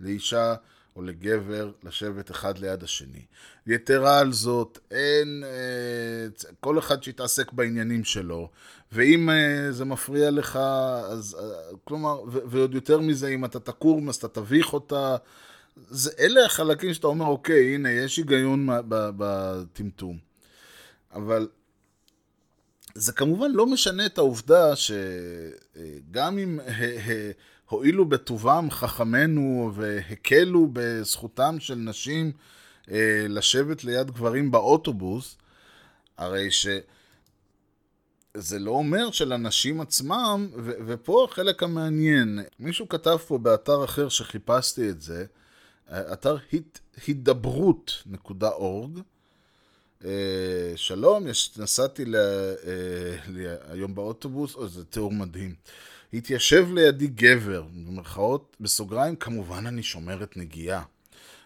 [0.00, 0.54] לאישה
[0.96, 3.24] או לגבר לשבת אחד ליד השני.
[3.66, 8.50] יתרה על זאת, אין, אה, כל אחד שיתעסק בעניינים שלו,
[8.92, 14.08] ואם אה, זה מפריע לך, אז, אה, כלומר, ו- ועוד יותר מזה, אם אתה תקום,
[14.08, 15.16] אז אתה תביך אותה.
[15.76, 20.18] זה, אלה החלקים שאתה אומר, אוקיי, הנה, יש היגיון בטמטום.
[21.12, 21.48] אבל
[22.94, 27.30] זה כמובן לא משנה את העובדה שגם אם ה- ה-
[27.68, 32.32] הואילו בטובם חכמינו והקלו בזכותם של נשים
[32.90, 35.36] אה, לשבת ליד גברים באוטובוס,
[36.18, 36.66] הרי ש...
[38.34, 44.90] זה לא אומר שלנשים עצמם, ו- ופה החלק המעניין, מישהו כתב פה באתר אחר שחיפשתי
[44.90, 45.24] את זה,
[45.92, 49.00] אתר הת- הידברות.org,
[50.04, 50.10] אה,
[50.76, 55.54] שלום, יש, נסעתי ל, אה, ל, היום באוטובוס, או זה תיאור מדהים.
[56.14, 60.82] התיישב לידי גבר, במרכאות, בסוגריים, כמובן אני שומרת נגיעה.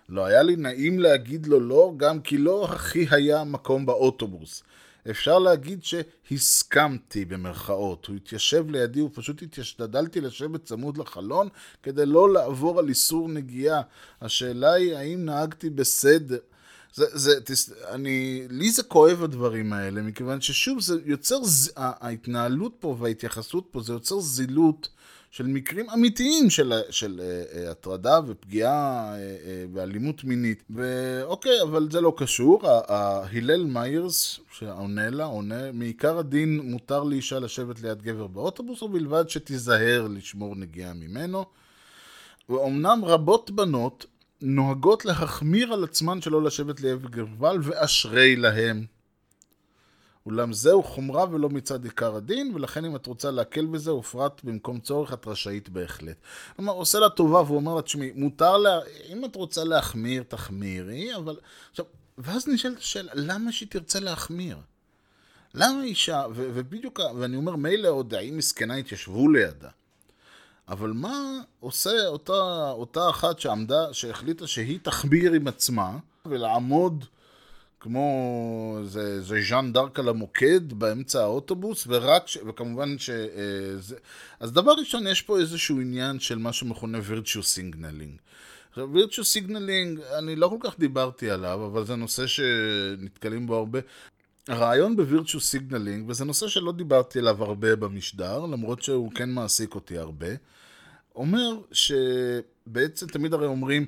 [0.08, 4.62] לא היה לי נעים להגיד לו לא, גם כי לא הכי היה מקום באוטובוס.
[5.10, 8.06] אפשר להגיד שהסכמתי במרכאות.
[8.06, 11.48] הוא התיישב לידי, הוא פשוט התשתדלתי לשבת צמוד לחלון
[11.82, 13.82] כדי לא לעבור על איסור נגיעה.
[14.22, 16.38] השאלה היא האם נהגתי בסדר.
[16.94, 22.76] זה, זה, תס, אני, לי זה כואב הדברים האלה, מכיוון ששוב, זה יוצר, ז- ההתנהלות
[22.80, 24.88] פה וההתייחסות פה, זה יוצר זילות
[25.36, 30.62] של מקרים אמיתיים של, של אה, אה, הטרדה ופגיעה אה, אה, ואלימות מינית.
[30.70, 32.62] ואוקיי, אבל זה לא קשור.
[32.88, 40.06] הלל מיירס, שעונה לה, עונה, מעיקר הדין מותר לאישה לשבת ליד גבר באוטובוס, ובלבד שתיזהר
[40.10, 41.44] לשמור נגיעה ממנו.
[42.48, 44.06] ואומנם רבות בנות
[44.42, 48.95] נוהגות להחמיר על עצמן שלא לשבת ליד גבל, ואשרי להם.
[50.26, 54.80] אולם זהו חומרה ולא מצד עיקר הדין, ולכן אם את רוצה להקל בזה, ופרט במקום
[54.80, 56.16] צורך, את רשאית בהחלט.
[56.56, 58.80] כלומר, עושה לה טובה ואומר לה, תשמעי, מותר לה,
[59.12, 61.36] אם את רוצה להחמיר, תחמירי, אבל...
[61.70, 61.84] עכשיו,
[62.18, 64.56] ואז נשאלת השאלה, למה שהיא תרצה להחמיר?
[65.54, 69.68] למה אישה, ו- ובדיוק, ואני אומר, מילא עוד האם מסכנה התיישבו לידה,
[70.68, 77.04] אבל מה עושה אותה, אותה אחת שעמדה, שהחליטה שהיא תחמיר עם עצמה, ולעמוד
[77.80, 83.10] כמו זה, זה ז'אן דארק על המוקד באמצע האוטובוס, ורק, ש, וכמובן ש...
[83.10, 83.96] אה, זה,
[84.40, 88.18] אז דבר ראשון, יש פה איזשהו עניין של מה שמכונה virtue signaling.
[88.70, 93.80] עכשיו, signaling, אני לא כל כך דיברתי עליו, אבל זה נושא שנתקלים בו הרבה.
[94.48, 99.74] הרעיון ב virtue signaling, וזה נושא שלא דיברתי עליו הרבה במשדר, למרות שהוא כן מעסיק
[99.74, 100.26] אותי הרבה,
[101.14, 103.86] אומר שבעצם תמיד הרי אומרים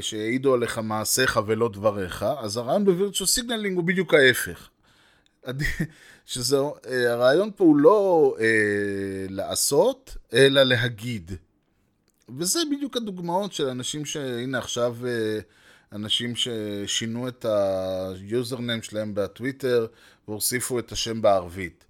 [0.00, 4.68] שהעידו עליך מעשיך ולא דבריך, אז הרעיון ב virtue signaling הוא בדיוק ההפך.
[6.26, 6.56] שזה,
[6.86, 8.46] אה, הרעיון פה הוא לא אה,
[9.28, 11.32] לעשות, אלא להגיד.
[12.38, 15.38] וזה בדיוק הדוגמאות של אנשים שהנה עכשיו אה,
[15.92, 19.86] אנשים ששינו את ה username שלהם בטוויטר
[20.28, 21.84] והוסיפו את השם בערבית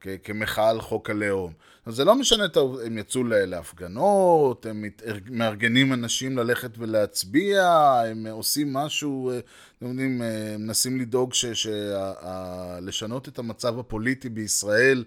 [0.00, 1.52] כ- כמחאה על חוק הלאום.
[1.86, 2.44] אז זה לא משנה,
[2.86, 4.84] הם יצאו להפגנות, הם
[5.30, 7.62] מארגנים אנשים ללכת ולהצביע,
[8.06, 9.38] הם עושים משהו, אה,
[9.78, 15.04] אתם יודעים, אה, מנסים לדאוג ש- שה- ה- לשנות את המצב הפוליטי בישראל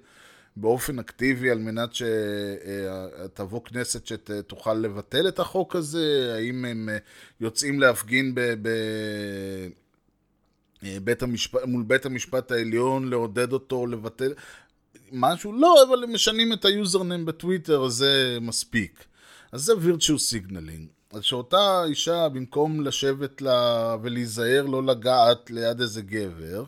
[0.55, 6.97] באופן אקטיבי על מנת שתבוא כנסת שתוכל לבטל את החוק הזה, האם הם אה,
[7.41, 8.41] יוצאים להפגין ב...
[8.61, 8.67] ב...
[10.83, 14.33] אה, בית המשפט, מול בית המשפט העליון, לעודד אותו, לבטל,
[15.11, 19.05] משהו, לא, אבל הם משנים את היוזרנם בטוויטר, אז זה מספיק.
[19.51, 21.15] אז זה virtue signaling.
[21.17, 26.63] אז שאותה אישה, במקום לשבת לה ולהיזהר לא לגעת ליד איזה גבר,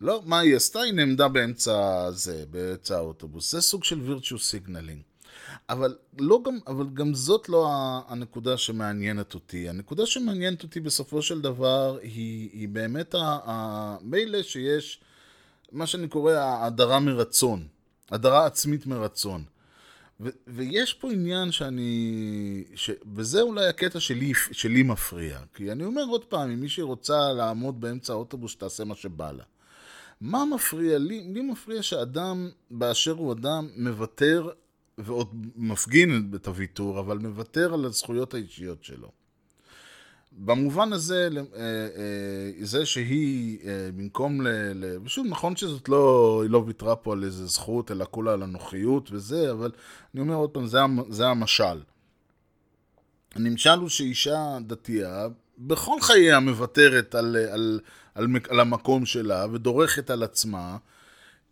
[0.00, 0.80] לא, מה היא עשתה?
[0.80, 3.52] היא נעמדה באמצע זה, באמצע האוטובוס.
[3.52, 5.10] זה סוג של virtue signaling.
[5.68, 7.68] אבל, לא גם, אבל גם זאת לא
[8.08, 9.68] הנקודה שמעניינת אותי.
[9.68, 13.14] הנקודה שמעניינת אותי בסופו של דבר היא, היא באמת
[14.02, 15.00] מילא שיש
[15.72, 17.66] מה שאני קורא ההדרה מרצון,
[18.10, 19.44] הדרה עצמית מרצון.
[20.20, 22.64] ו- ויש פה עניין שאני...
[22.74, 22.90] ש...
[23.14, 25.38] וזה אולי הקטע שלי, שלי מפריע.
[25.54, 29.44] כי אני אומר עוד פעם, אם מישהי רוצה לעמוד באמצע האוטובוס, שתעשה מה שבא לה.
[30.20, 31.20] מה מפריע לי?
[31.34, 34.50] לי מפריע שאדם, באשר הוא אדם, מוותר,
[34.98, 39.19] ועוד מפגין את הוויתור, אבל מוותר על הזכויות האישיות שלו.
[40.32, 44.48] במובן הזה, אה, אה, זה שהיא, אה, במקום ל...
[45.04, 49.08] ושוב, נכון שזאת לא, היא לא ויתרה פה על איזה זכות, אלא כולה על הנוחיות
[49.12, 49.70] וזה, אבל
[50.14, 50.78] אני אומר עוד פעם, זה,
[51.08, 51.80] זה המשל.
[53.34, 55.28] הנמשל הוא שאישה דתייה,
[55.58, 57.80] בכל חייה מוותרת על, על,
[58.14, 60.76] על, על המקום שלה, ודורכת על עצמה,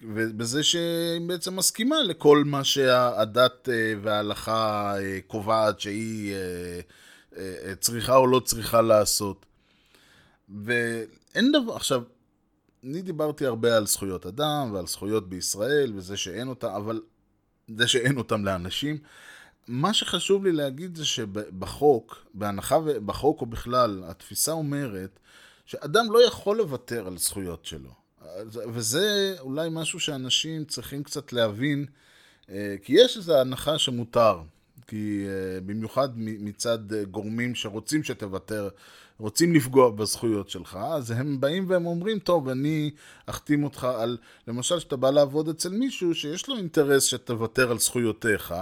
[0.02, 3.68] ובזה שהיא בעצם מסכימה לכל מה שהדת
[4.02, 4.94] וההלכה
[5.26, 6.34] קובעת שהיא
[7.80, 9.46] צריכה או לא צריכה לעשות.
[10.48, 12.02] ואין דבר, עכשיו,
[12.84, 17.00] אני דיברתי הרבה על זכויות אדם ועל זכויות בישראל וזה שאין אותם, אבל
[17.76, 18.98] זה שאין אותם לאנשים.
[19.68, 25.18] מה שחשוב לי להגיד זה שבחוק, בהנחה בחוק או בכלל, התפיסה אומרת
[25.66, 27.90] שאדם לא יכול לוותר על זכויות שלו.
[28.46, 31.86] וזה אולי משהו שאנשים צריכים קצת להבין,
[32.50, 34.40] אה, כי יש איזו הנחה שמותר.
[34.88, 36.78] כי uh, במיוחד מצד
[37.10, 38.68] גורמים שרוצים שתוותר,
[39.18, 42.90] רוצים לפגוע בזכויות שלך, אז הם באים והם אומרים, טוב, אני
[43.26, 44.16] אחתים אותך על,
[44.48, 48.54] למשל, שאתה בא לעבוד אצל מישהו שיש לו אינטרס שתוותר על זכויותיך,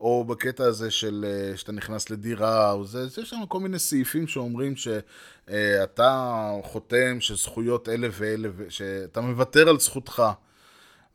[0.00, 1.24] או בקטע הזה של
[1.54, 7.20] uh, שאתה נכנס לדירה, או זה, יש שם כל מיני סעיפים שאומרים שאתה uh, חותם
[7.20, 10.22] שזכויות אלה ואלה, שאתה מוותר על זכותך.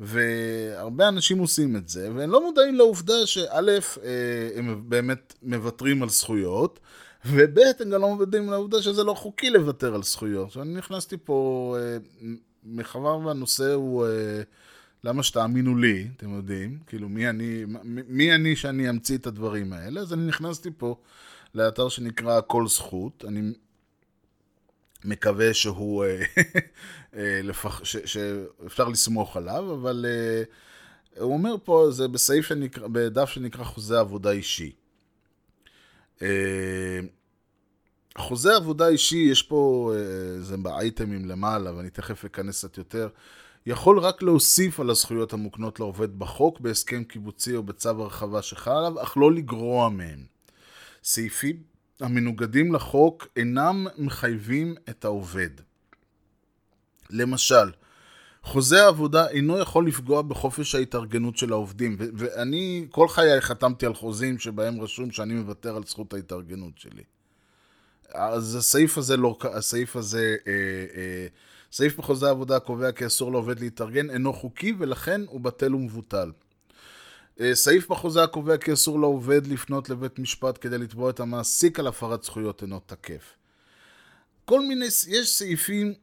[0.04, 3.62] והרבה אנשים עושים את זה, והם לא מודעים לעובדה שא',
[4.56, 6.80] הם באמת מוותרים על זכויות,
[7.26, 10.48] וב', הם גם לא מודעים לעובדה שזה לא חוקי לוותר על זכויות.
[10.48, 11.76] עכשיו, אני נכנסתי פה,
[12.64, 14.06] מחבר והנושא הוא
[15.04, 17.66] למה שתאמינו לי, אתם יודעים, כאילו מי אני,
[18.08, 20.96] מי אני שאני אמציא את הדברים האלה, אז אני נכנסתי פה
[21.56, 23.52] לאתר שנקרא כל זכות, אני
[25.06, 26.06] מקווה שהוא,
[27.44, 30.06] לפח, ש, שאפשר לסמוך עליו, אבל
[31.18, 34.72] הוא אומר פה, זה בסעיף שנקרא, בדף שנקרא חוזה עבודה אישי.
[38.18, 39.94] חוזה עבודה אישי, יש פה,
[40.40, 43.10] זה באייטמים למעלה, ואני תכף אכנס קצת יותר,
[43.66, 49.04] יכול רק להוסיף על הזכויות המוקנות לעובד בחוק, בהסכם קיבוצי או בצו הרחבה שחל עליו,
[49.04, 50.26] אך לא לגרוע מהם.
[51.04, 51.64] סעיפים
[52.02, 55.50] המנוגדים לחוק אינם מחייבים את העובד.
[57.10, 57.72] למשל,
[58.44, 63.94] חוזה העבודה אינו יכול לפגוע בחופש ההתארגנות של העובדים, ו- ואני כל חיי חתמתי על
[63.94, 67.04] חוזים שבהם רשום שאני מוותר על זכות ההתארגנות שלי.
[68.14, 70.54] אז הסעיף הזה לא, הסעיף הזה, אה,
[70.96, 71.28] אה,
[71.72, 76.32] סעיף בחוזה העבודה הקובע כי אסור לעובד להתארגן אינו חוקי ולכן הוא בטל ומבוטל.
[77.54, 82.24] סעיף בחוזה הקובע כי אסור לעובד לפנות לבית משפט כדי לתבוע את המעסיק על הפרת
[82.24, 83.34] זכויות אינו תקף.
[84.46, 85.94] כל מיני, יש סעיפים,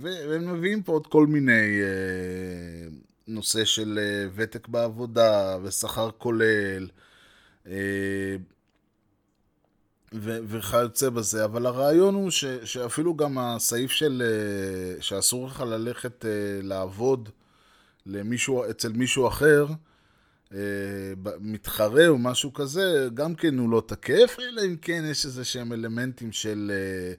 [0.00, 1.80] והם מביאים פה עוד כל מיני
[3.28, 3.98] נושא של
[4.34, 6.88] ותק בעבודה ושכר כולל.
[10.22, 12.30] וכיוצא בזה, אבל הרעיון הוא
[12.64, 16.30] שאפילו גם הסעיף של אה, שאסור לך ללכת אה,
[16.62, 17.28] לעבוד
[18.06, 19.66] למישהו, אצל מישהו אחר,
[20.54, 20.58] אה,
[21.40, 25.72] מתחרה או משהו כזה, גם כן הוא לא תקף, אלא אם כן יש איזה שהם
[25.72, 27.14] אלמנטים של אה,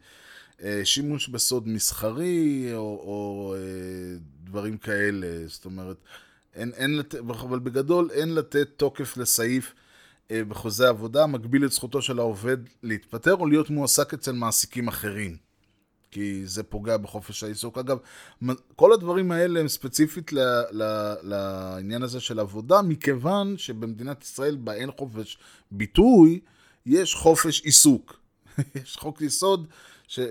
[0.68, 3.56] אה, שימוש בסוד מסחרי או, או
[4.44, 5.98] דברים כאלה, זאת אומרת,
[6.54, 7.16] אין, אין לת...
[7.16, 9.74] אבל בגדול אין לתת תוקף לסעיף
[10.30, 15.45] בחוזה עבודה מגביל את זכותו של העובד להתפטר או להיות מועסק אצל מעסיקים אחרים.
[16.16, 17.78] כי זה פוגע בחופש העיסוק.
[17.78, 17.98] אגב,
[18.76, 20.40] כל הדברים האלה הם ספציפית ל,
[20.72, 25.38] ל, לעניין הזה של עבודה, מכיוון שבמדינת ישראל, בה אין חופש
[25.72, 26.40] ביטוי,
[26.86, 28.20] יש חופש עיסוק.
[28.84, 29.68] יש חוק יסוד
[30.08, 30.26] ש, אה,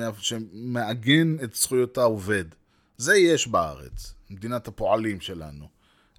[0.00, 2.44] אה, שמעגן את זכויות העובד.
[2.96, 5.68] זה יש בארץ, מדינת הפועלים שלנו.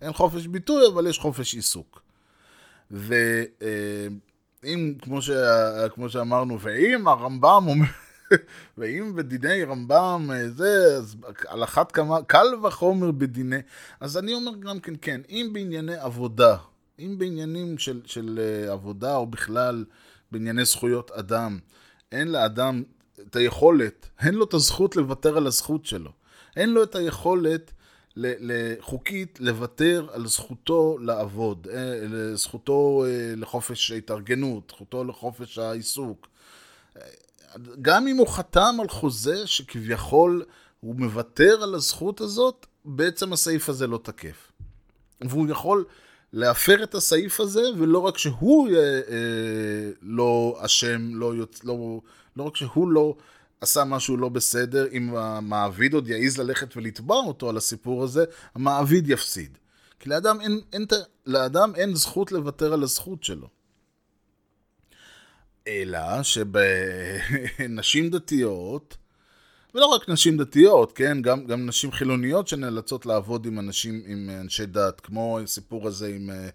[0.02, 2.02] אין חופש ביטוי, אבל יש חופש עיסוק.
[2.92, 7.88] ואם, כמו, שה, כמו שאמרנו, ואם הרמב"ם אומר,
[8.78, 11.16] ואם בדיני רמב"ם אה, זה, אז
[11.48, 13.60] על אחת כמה, קל וחומר בדיני,
[14.00, 16.58] אז אני אומר גם כן, כן, אם בענייני עבודה,
[17.00, 19.86] אם בעניינים של, של אה, עבודה או בכלל
[20.32, 21.60] בענייני זכויות אדם,
[22.12, 22.84] אין לאדם
[23.28, 26.12] את היכולת, אין לו את הזכות לוותר על הזכות שלו.
[26.56, 27.72] אין לו את היכולת
[28.80, 33.06] חוקית לוותר על זכותו לעבוד, אה, זכותו
[33.38, 36.28] לחופש ההתארגנות, זכותו לחופש העיסוק.
[37.82, 40.46] גם אם הוא חתם על חוזה שכביכול
[40.80, 44.52] הוא מוותר על הזכות הזאת, בעצם הסעיף הזה לא תקף.
[45.22, 45.86] והוא יכול
[46.34, 51.64] להפר את הסעיף הזה, ולא רק שהוא אה, אה, לא אשם, לא, יוצ...
[51.64, 52.02] לא,
[52.36, 53.16] לא רק שהוא לא
[53.62, 58.26] עשה משהו לא בסדר, אם המעביד עוד יעז ללכת ולתבע אותו על הסיפור הזה,
[58.56, 59.58] המעביד יפסיד.
[60.00, 60.86] כי לאדם אין, אין,
[61.26, 63.48] לאדם אין זכות לוותר על הזכות שלו.
[65.68, 68.98] אלא שבנשים דתיות,
[69.76, 74.66] ולא רק נשים דתיות, כן, גם, גם נשים חילוניות שנאלצות לעבוד עם אנשים, עם אנשי
[74.66, 76.50] דת, כמו הסיפור הזה עם אה,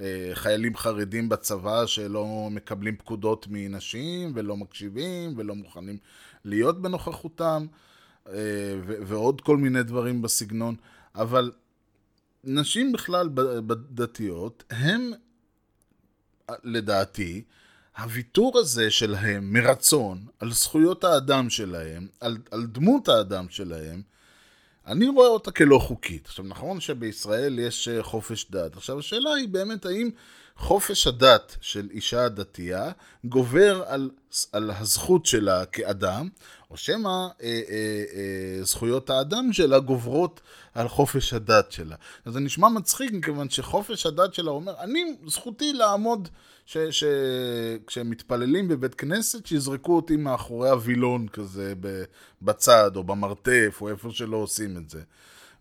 [0.00, 5.98] אה, חיילים חרדים בצבא שלא מקבלים פקודות מנשים ולא מקשיבים ולא מוכנים
[6.44, 7.66] להיות בנוכחותם,
[8.28, 8.32] אה,
[8.86, 10.74] ו- ועוד כל מיני דברים בסגנון,
[11.14, 11.52] אבל
[12.44, 13.28] נשים בכלל
[13.90, 15.10] דתיות, הם,
[16.64, 17.42] לדעתי,
[17.98, 24.02] הוויתור הזה שלהם מרצון על זכויות האדם שלהם, על, על דמות האדם שלהם,
[24.86, 26.26] אני רואה אותה כלא חוקית.
[26.26, 28.76] עכשיו, נכון שבישראל יש אה, חופש דת.
[28.76, 30.10] עכשיו, השאלה היא באמת האם
[30.56, 32.92] חופש הדת של אישה דתייה
[33.24, 34.10] גובר על,
[34.52, 36.28] על הזכות שלה כאדם,
[36.74, 37.60] או שמא אה, אה,
[38.14, 40.40] אה, זכויות האדם שלה גוברות
[40.74, 41.96] על חופש הדת שלה.
[42.24, 46.28] אז זה נשמע מצחיק, מכיוון שחופש הדת שלה אומר, אני, זכותי לעמוד,
[46.66, 47.04] ש, ש,
[47.86, 51.74] כשהם מתפללים בבית כנסת, שיזרקו אותי מאחורי הווילון כזה
[52.42, 55.00] בצד, או במרתף, או איפה שלא עושים את זה.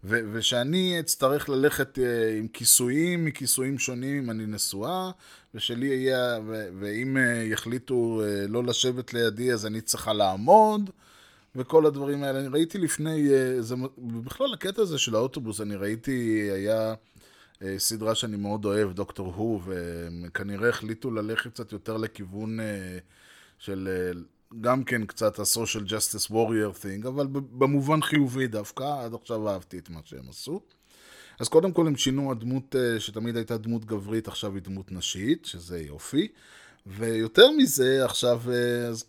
[0.04, 2.02] ו- ושאני אצטרך ללכת uh,
[2.40, 5.12] עם כיסויים מכיסויים שונים אם אני נשואה,
[5.56, 10.90] ושלי יהיה, ו- ואם uh, יחליטו uh, לא לשבת לידי אז אני צריכה לעמוד,
[11.56, 12.40] וכל הדברים האלה.
[12.40, 16.94] אני ראיתי לפני, uh, זה, בכלל הקטע הזה של האוטובוס, אני ראיתי, היה
[17.78, 22.60] סדרה שאני מאוד אוהב, דוקטור הו, וכנראה החליטו ללכת קצת יותר לכיוון
[23.60, 23.90] של...
[24.62, 29.90] גם כן קצת ה-social justice warrior thing, אבל במובן חיובי דווקא, עד עכשיו אהבתי את
[29.90, 30.62] מה שהם עשו.
[31.40, 35.80] אז קודם כל הם שינו הדמות שתמיד הייתה דמות גברית, עכשיו היא דמות נשית, שזה
[35.80, 36.28] יופי.
[36.88, 38.42] ויותר מזה, עכשיו,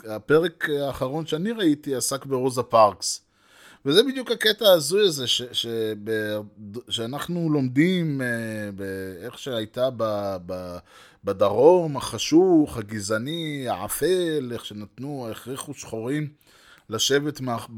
[0.09, 3.21] הפרק האחרון שאני ראיתי עסק ברוזה פארקס.
[3.87, 5.67] וזה בדיוק הקטע ההזוי הזה, ש, ש,
[6.05, 6.37] ב,
[6.89, 8.21] שאנחנו לומדים
[8.75, 10.77] באיך שהייתה ב, ב,
[11.25, 16.29] בדרום, החשוך, הגזעני, האפל, איך שנתנו, הכריחו שחורים
[16.91, 17.69] לשבת מאח,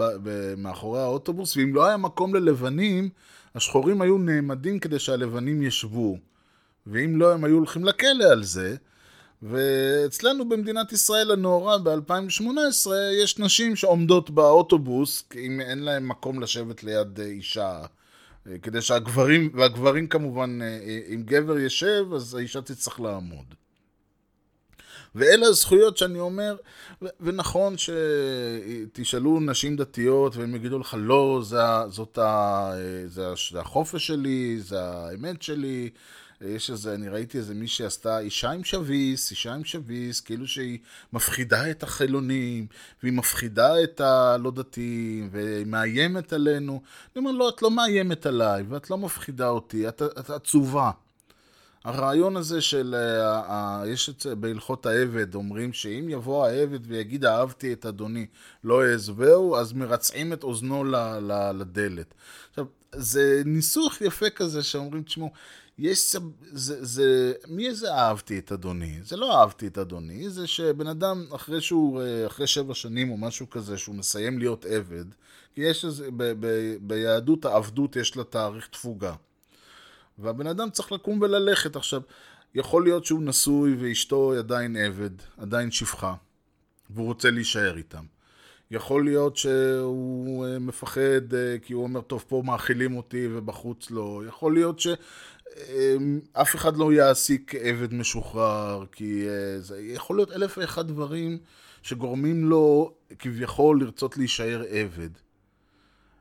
[0.56, 3.08] מאחורי האוטובוס, ואם לא היה מקום ללבנים,
[3.56, 6.18] השחורים היו נעמדים כדי שהלבנים ישבו.
[6.86, 8.76] ואם לא, הם היו הולכים לכלא על זה.
[9.42, 12.90] ואצלנו במדינת ישראל הנאורה ב-2018
[13.22, 17.80] יש נשים שעומדות באוטובוס אם אין להם מקום לשבת ליד אישה
[18.62, 20.58] כדי שהגברים, והגברים כמובן,
[21.14, 23.54] אם גבר ישב אז האישה תצטרך לעמוד.
[25.16, 26.56] ואלה הזכויות שאני אומר,
[27.20, 31.56] ונכון שתשאלו נשים דתיות והם יגידו לך לא, זה,
[31.88, 32.72] זאת ה,
[33.06, 35.90] זה, זה החופש שלי, זה האמת שלי,
[36.40, 40.78] יש איזה, אני ראיתי איזה מי שעשתה אישה עם שביס, אישה עם שביס, כאילו שהיא
[41.12, 42.66] מפחידה את החילונים,
[43.02, 46.72] והיא מפחידה את הלא דתיים, והיא מאיימת עלינו.
[46.72, 50.90] אני אומר, לא, את לא מאיימת עליי, ואת לא מפחידה אותי, את, את עצובה.
[51.86, 57.72] הרעיון הזה של, אה, יש את זה בהלכות העבד, אומרים שאם יבוא העבד ויגיד אהבתי
[57.72, 58.26] את אדוני,
[58.64, 62.14] לא אעזבהו, אז מרצעים את אוזנו ל, ל, לדלת.
[62.50, 65.30] עכשיו, זה ניסוח יפה כזה שאומרים, תשמעו,
[65.78, 66.16] יש,
[66.52, 68.98] זה, זה, מי זה אהבתי את אדוני?
[69.02, 73.16] זה לא אהבתי את אדוני, זה שבן אדם, אחרי שהוא, אה, אחרי שבע שנים או
[73.16, 75.04] משהו כזה, שהוא מסיים להיות עבד,
[75.54, 79.14] כי יש איזה, ב, ב, ביהדות העבדות יש לה תאריך תפוגה.
[80.18, 81.76] והבן אדם צריך לקום וללכת.
[81.76, 82.00] עכשיו,
[82.54, 86.14] יכול להיות שהוא נשוי ואשתו עדיין עבד, עדיין שפחה,
[86.90, 88.04] והוא רוצה להישאר איתם.
[88.70, 94.22] יכול להיות שהוא אה, מפחד אה, כי הוא אומר, טוב, פה מאכילים אותי ובחוץ לא.
[94.28, 100.88] יכול להיות שאף אחד לא יעסיק עבד משוחרר, כי אה, זה יכול להיות אלף ואחד
[100.88, 101.38] דברים
[101.82, 105.10] שגורמים לו כביכול לרצות להישאר עבד.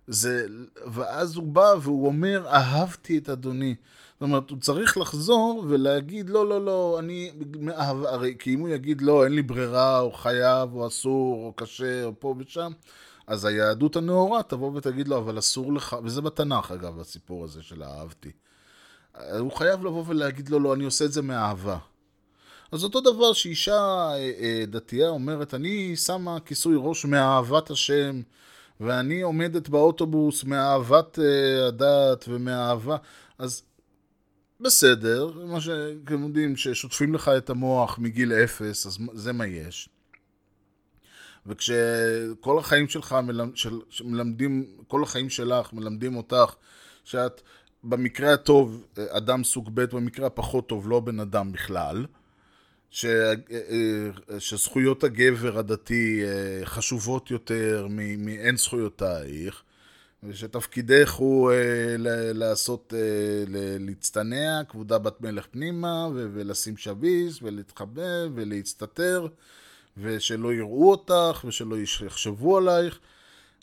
[0.07, 0.45] זה,
[0.87, 3.75] ואז הוא בא והוא אומר, אהבתי את אדוני.
[4.13, 8.69] זאת אומרת, הוא צריך לחזור ולהגיד, לא, לא, לא, אני, מאהב, הרי כי אם הוא
[8.69, 12.71] יגיד, לא, אין לי ברירה, או חייב, או אסור, או קשה, או פה ושם,
[13.27, 17.83] אז היהדות הנאורה תבוא ותגיד לו, אבל אסור לך, וזה בתנ"ך אגב, הסיפור הזה של
[17.83, 18.31] אהבתי.
[19.39, 21.77] הוא חייב לבוא ולהגיד לו, לא, אני עושה את זה מאהבה.
[22.71, 23.73] אז אותו דבר שאישה
[24.13, 28.21] אה, אה, דתייה אומרת, אני שמה כיסוי ראש מאהבת השם,
[28.79, 32.97] ואני עומדת באוטובוס מאהבת אה, הדת ומאהבה,
[33.37, 33.63] אז
[34.59, 39.89] בסדר, מה שאתם יודעים, ששוטפים לך את המוח מגיל אפס, אז זה מה יש.
[41.45, 46.55] וכשכל החיים שלך מלמד, של, מלמדים, כל החיים שלך מלמדים אותך
[47.03, 47.41] שאת
[47.83, 52.05] במקרה הטוב אדם סוג ב', במקרה הפחות טוב לא בן אדם בכלל,
[52.95, 53.05] ש,
[54.39, 57.87] שזכויות הגבר הדתי אה, חשובות יותר
[58.17, 59.61] מאין זכויותייך,
[60.23, 61.95] ושתפקידך הוא אה,
[62.33, 63.43] לעשות, אה,
[63.79, 69.27] להצטנע, כבודה בת מלך פנימה, ולשים שביס, ולהתחבא, ולהצטטר,
[69.97, 71.75] ושלא יראו אותך, ושלא
[72.05, 72.99] יחשבו עלייך.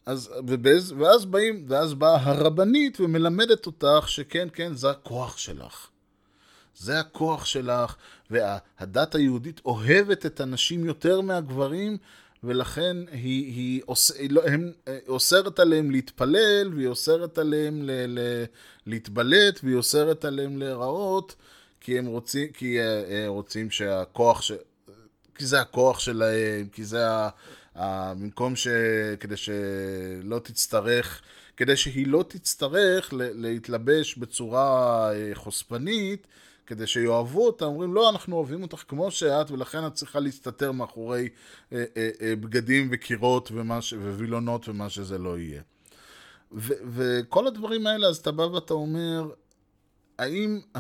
[0.07, 5.92] אז, ובאז, ואז באים, ואז באה הרבנית ומלמדת אותך שכן, כן, זה הכוח שלך.
[6.77, 7.97] זה הכוח שלך,
[8.31, 11.97] והדת היהודית אוהבת את הנשים יותר מהגברים,
[12.45, 14.73] ולכן היא, היא, אוס, היא לא, הם,
[15.09, 18.45] אוסרת עליהם להתפלל, והיא אוסרת עליהם ל, ל,
[18.87, 21.35] להתבלט, והיא אוסרת עליהם להיראות,
[21.81, 24.53] כי הם רוצים, כי הם רוצים שהכוח, ש,
[25.35, 27.29] כי זה הכוח שלהם, כי זה ה...
[27.77, 28.69] ה במקום ש...
[29.21, 31.23] כדי שלא תצטרך,
[31.57, 36.27] כדי שהיא לא תצטרך להתלבש בצורה חושפנית,
[36.67, 41.29] כדי שיאהבו אותה, אומרים, לא, אנחנו אוהבים אותך כמו שאת, ולכן את צריכה להסתתר מאחורי
[41.73, 45.63] אה, אה, אה, בגדים וקירות ומש, ווילונות ומה שזה לא יהיה.
[46.53, 49.31] ו, וכל הדברים האלה, אז אתה בא ואתה אומר,
[50.19, 50.79] האם ה,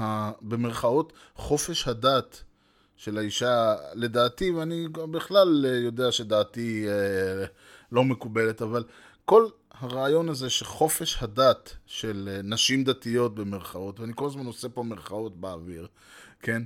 [0.00, 2.42] ה, במרכאות חופש הדת
[2.96, 7.44] של האישה, לדעתי, ואני בכלל יודע שדעתי אה,
[7.92, 8.84] לא מקובלת, אבל
[9.24, 9.48] כל
[9.78, 15.86] הרעיון הזה שחופש הדת של נשים דתיות במרכאות, ואני כל הזמן עושה פה מרכאות באוויר,
[16.40, 16.62] כן?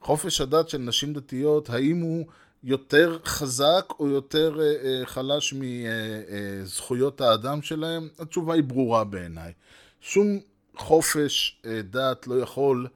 [0.00, 2.26] חופש הדת של נשים דתיות, האם הוא
[2.64, 8.08] יותר חזק או יותר אה, אה, חלש מזכויות האדם שלהם?
[8.18, 9.52] התשובה היא ברורה בעיניי.
[10.00, 10.40] שום
[10.76, 12.86] חופש אה, דת לא יכול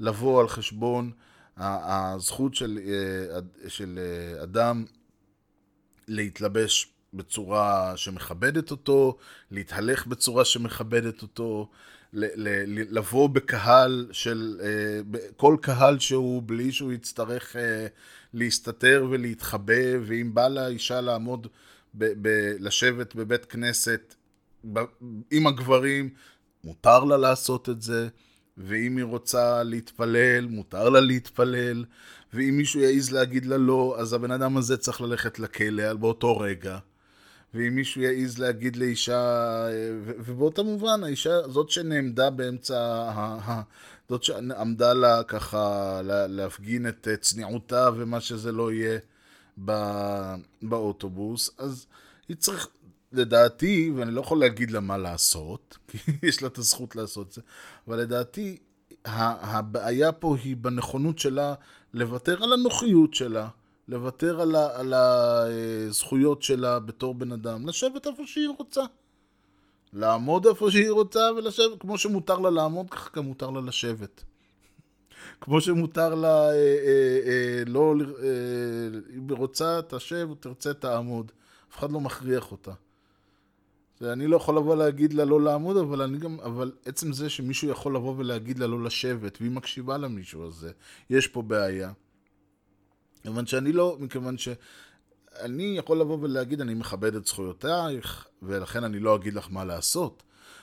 [0.00, 1.10] לבוא על חשבון
[1.56, 2.78] הזכות של,
[3.68, 3.98] של
[4.42, 4.84] אדם
[6.08, 9.16] להתלבש בצורה שמכבדת אותו,
[9.50, 11.68] להתהלך בצורה שמכבדת אותו,
[12.12, 14.60] לבוא בקהל של,
[15.36, 17.56] כל קהל שהוא, בלי שהוא יצטרך
[18.34, 21.46] להסתתר ולהתחבא, ואם בא לאישה לעמוד,
[21.94, 24.14] ב, ב, לשבת בבית כנסת
[25.30, 26.10] עם הגברים,
[26.64, 28.08] מותר לה לעשות את זה.
[28.58, 31.84] ואם היא רוצה להתפלל, מותר לה להתפלל,
[32.32, 36.78] ואם מישהו יעז להגיד לה לא, אז הבן אדם הזה צריך ללכת לכלא באותו רגע.
[37.56, 39.66] ואם מישהו יעז להגיד לאישה,
[40.04, 43.10] ובאותו מובן, האישה, זאת שנעמדה באמצע,
[44.08, 48.98] זאת שעמדה לה ככה להפגין את צניעותה ומה שזה לא יהיה
[50.62, 51.86] באוטובוס, אז
[52.28, 52.68] היא צריכה,
[53.12, 57.32] לדעתי, ואני לא יכול להגיד לה מה לעשות, כי יש לה את הזכות לעשות את
[57.32, 57.40] זה,
[57.88, 58.58] אבל לדעתי,
[59.04, 61.54] הבעיה פה היא בנכונות שלה
[61.94, 63.48] לוותר על הנוחיות שלה,
[63.88, 68.82] לוותר על, ה, על הזכויות שלה בתור בן אדם, לשבת איפה שהיא רוצה.
[69.92, 74.24] לעמוד איפה שהיא רוצה ולשבת, כמו שמותר לה לעמוד, ככה גם מותר לה לשבת.
[75.40, 81.32] כמו שמותר לה, אה, אה, אה, לא, אה, אם היא רוצה, תשב, תרצה, תעמוד.
[81.70, 82.72] אף אחד לא מכריח אותה.
[84.02, 87.68] אני לא יכול לבוא להגיד לה לא לעמוד, אבל אני גם, אבל עצם זה שמישהו
[87.68, 90.70] יכול לבוא ולהגיד לה לא לשבת, והיא מקשיבה למישהו הזה,
[91.10, 91.92] יש פה בעיה.
[93.26, 99.16] כיוון שאני לא, מכיוון שאני יכול לבוא ולהגיד, אני מכבד את זכויותייך, ולכן אני לא
[99.16, 100.22] אגיד לך מה לעשות.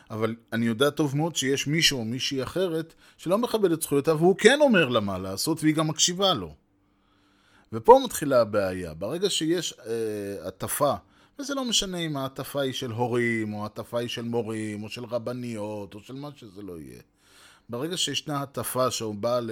[0.09, 4.36] אבל אני יודע טוב מאוד שיש מישהו או מישהי אחרת שלא מכבד את זכויותיו, והוא
[4.38, 6.55] כן אומר לה מה לעשות, והיא גם מקשיבה לו.
[7.74, 8.93] ופה מתחילה הבעיה.
[8.93, 10.93] ברגע שיש אה, הטפה,
[11.39, 15.05] וזה לא משנה אם ההטפה היא של הורים, או ההטפה היא של מורים, או של
[15.05, 17.01] רבניות, או של מה שזה לא יהיה.
[17.70, 18.88] ברגע שישנה הטפה
[19.41, 19.51] ל,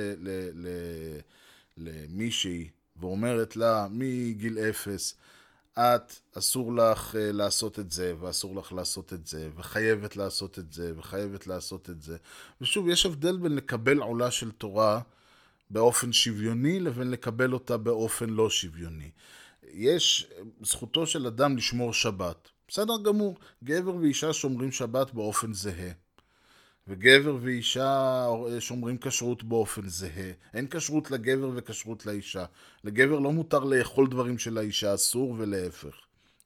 [1.77, 2.69] למישהי
[3.01, 5.15] ואומרת לה מגיל אפס,
[5.73, 10.73] את, אסור לך uh, לעשות את זה, ואסור לך לעשות את זה, וחייבת לעשות את
[10.73, 12.17] זה, וחייבת לעשות את זה.
[12.61, 15.01] ושוב, יש הבדל בין לקבל עולה של תורה
[15.69, 19.09] באופן שוויוני, לבין לקבל אותה באופן לא שוויוני.
[19.73, 20.27] יש
[20.61, 22.49] זכותו של אדם לשמור שבת.
[22.67, 25.91] בסדר גמור, גבר ואישה שומרים שבת באופן זהה.
[26.87, 28.27] וגבר ואישה
[28.59, 30.31] שומרים כשרות באופן זהה.
[30.53, 32.45] אין כשרות לגבר וכשרות לאישה.
[32.83, 35.95] לגבר לא מותר לאכול דברים של האישה, אסור ולהפך.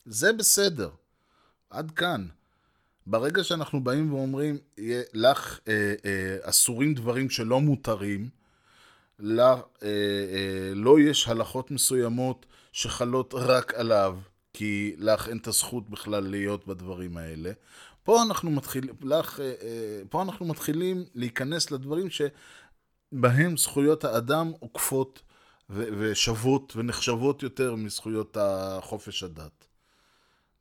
[0.06, 0.90] זה בסדר.
[1.70, 2.28] עד כאן.
[3.08, 4.58] ברגע שאנחנו באים ואומרים,
[5.14, 8.30] לך אה, אה, אסורים דברים שלא מותרים,
[9.20, 14.18] לה, אה, אה, לא יש הלכות מסוימות שחלות רק עליו,
[14.54, 17.52] כי לך אין את הזכות בכלל להיות בדברים האלה.
[18.06, 25.22] פה אנחנו, מתחיל, לך, אה, אה, פה אנחנו מתחילים להיכנס לדברים שבהם זכויות האדם עוקפות
[25.70, 29.68] ושוות ונחשבות יותר מזכויות החופש הדת.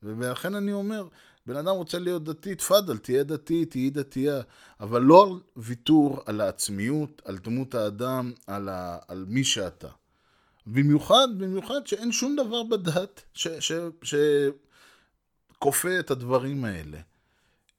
[0.03, 1.07] ולכן אני אומר,
[1.45, 4.41] בן אדם רוצה להיות דתי, תפאדל, תהיה דתי, תהיי דתייה,
[4.79, 9.89] אבל לא על ויתור על העצמיות, על דמות האדם, על, ה, על מי שאתה.
[10.67, 13.23] במיוחד, במיוחד שאין שום דבר בדת
[15.53, 16.97] שכופה את הדברים האלה.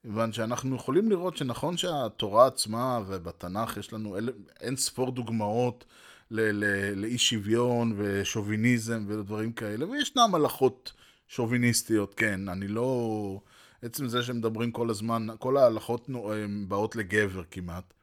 [0.06, 5.84] כיוון שאנחנו יכולים לראות שנכון שהתורה עצמה ובתנ"ך יש לנו אל, אין ספור דוגמאות
[6.30, 10.92] לאי שוויון ושוביניזם ודברים כאלה, וישנם הלכות
[11.28, 13.40] שוביניסטיות, כן, אני לא...
[13.82, 16.08] עצם זה שמדברים כל הזמן, כל ההלכות
[16.68, 17.94] באות לגבר כמעט.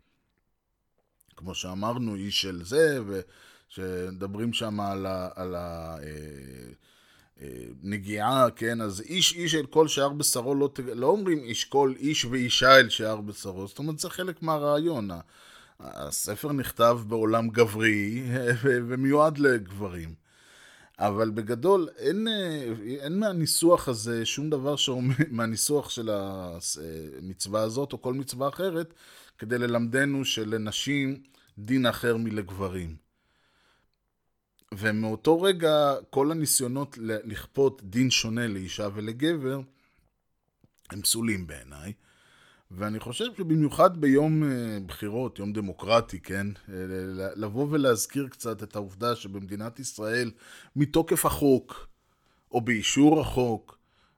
[1.35, 5.29] כמו שאמרנו, איש של זה, ושמדברים שם על ה...
[5.35, 6.73] על ה אה,
[7.83, 12.25] נגיעה, כן, אז איש איש אל כל שאר בשרו, לא, לא אומרים איש כל איש
[12.25, 15.09] ואישה אל שאר בשרו, זאת אומרת זה חלק מהרעיון.
[15.79, 18.23] הספר נכתב בעולם גברי
[18.63, 20.13] ומיועד לגברים.
[20.99, 22.27] אבל בגדול, אין,
[22.99, 28.93] אין מהניסוח הזה שום דבר שאומר, מהניסוח של המצווה הזאת או כל מצווה אחרת,
[29.37, 31.21] כדי ללמדנו שלנשים
[31.57, 33.02] דין אחר מלגברים.
[34.77, 39.61] ומאותו רגע כל הניסיונות לכפות דין שונה לאישה ולגבר
[40.89, 41.93] הם פסולים בעיניי.
[42.71, 46.47] ואני חושב שבמיוחד ביום אה, בחירות, יום דמוקרטי, כן?
[46.69, 46.75] אה,
[47.35, 50.31] לבוא ולהזכיר קצת את העובדה שבמדינת ישראל,
[50.75, 51.87] מתוקף החוק,
[52.51, 53.77] או באישור החוק,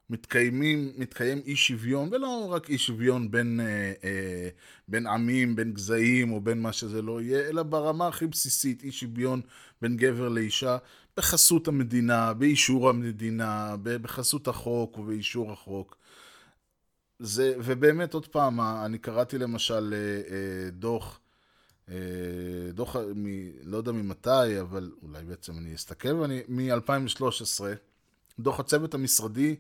[0.10, 4.50] מתקיימים, מתקיים אי שוויון, ולא רק אי שוויון בין, אה, אה,
[4.88, 8.92] בין עמים, בין גזעים או בין מה שזה לא יהיה, אלא ברמה הכי בסיסית, אי
[8.92, 9.42] שוויון
[9.82, 10.78] בין גבר לאישה,
[11.18, 15.98] בחסות המדינה, באישור המדינה, בחסות החוק ובאישור החוק.
[17.20, 21.20] זה, ובאמת, עוד פעם, אני קראתי למשל אה, אה, דוח,
[21.90, 21.96] אה,
[22.74, 23.26] דוח, מ,
[23.64, 26.14] לא יודע ממתי, אבל אולי בעצם אני אסתכל,
[26.48, 27.64] מ-2013,
[28.40, 29.56] דוח הצוות המשרדי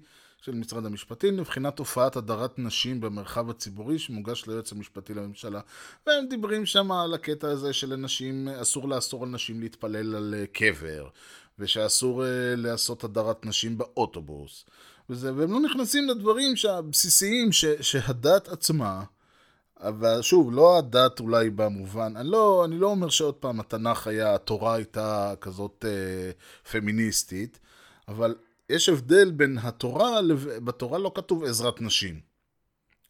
[0.45, 5.59] של משרד המשפטים לבחינת תופעת הדרת נשים במרחב הציבורי שמוגש ליועץ המשפטי לממשלה.
[6.07, 11.07] והם דיברים שם על הקטע הזה שלנשים, אסור לאסור על נשים להתפלל על אה, קבר,
[11.59, 12.25] ושאסור uh,
[12.57, 14.65] לעשות הדרת נשים באוטובוס.
[15.09, 19.03] וזה, והם לא נכנסים לדברים הבסיסיים שהדת עצמה,
[19.79, 24.35] אבל שוב, לא הדת אולי במובן, אני לא, אני לא אומר שעוד פעם התנ"ך היה,
[24.35, 26.31] התורה הייתה כזאת אה,
[26.71, 27.59] פמיניסטית,
[28.07, 28.35] אבל
[28.69, 30.19] יש הבדל בין התורה,
[30.63, 32.19] בתורה לא כתוב עזרת נשים.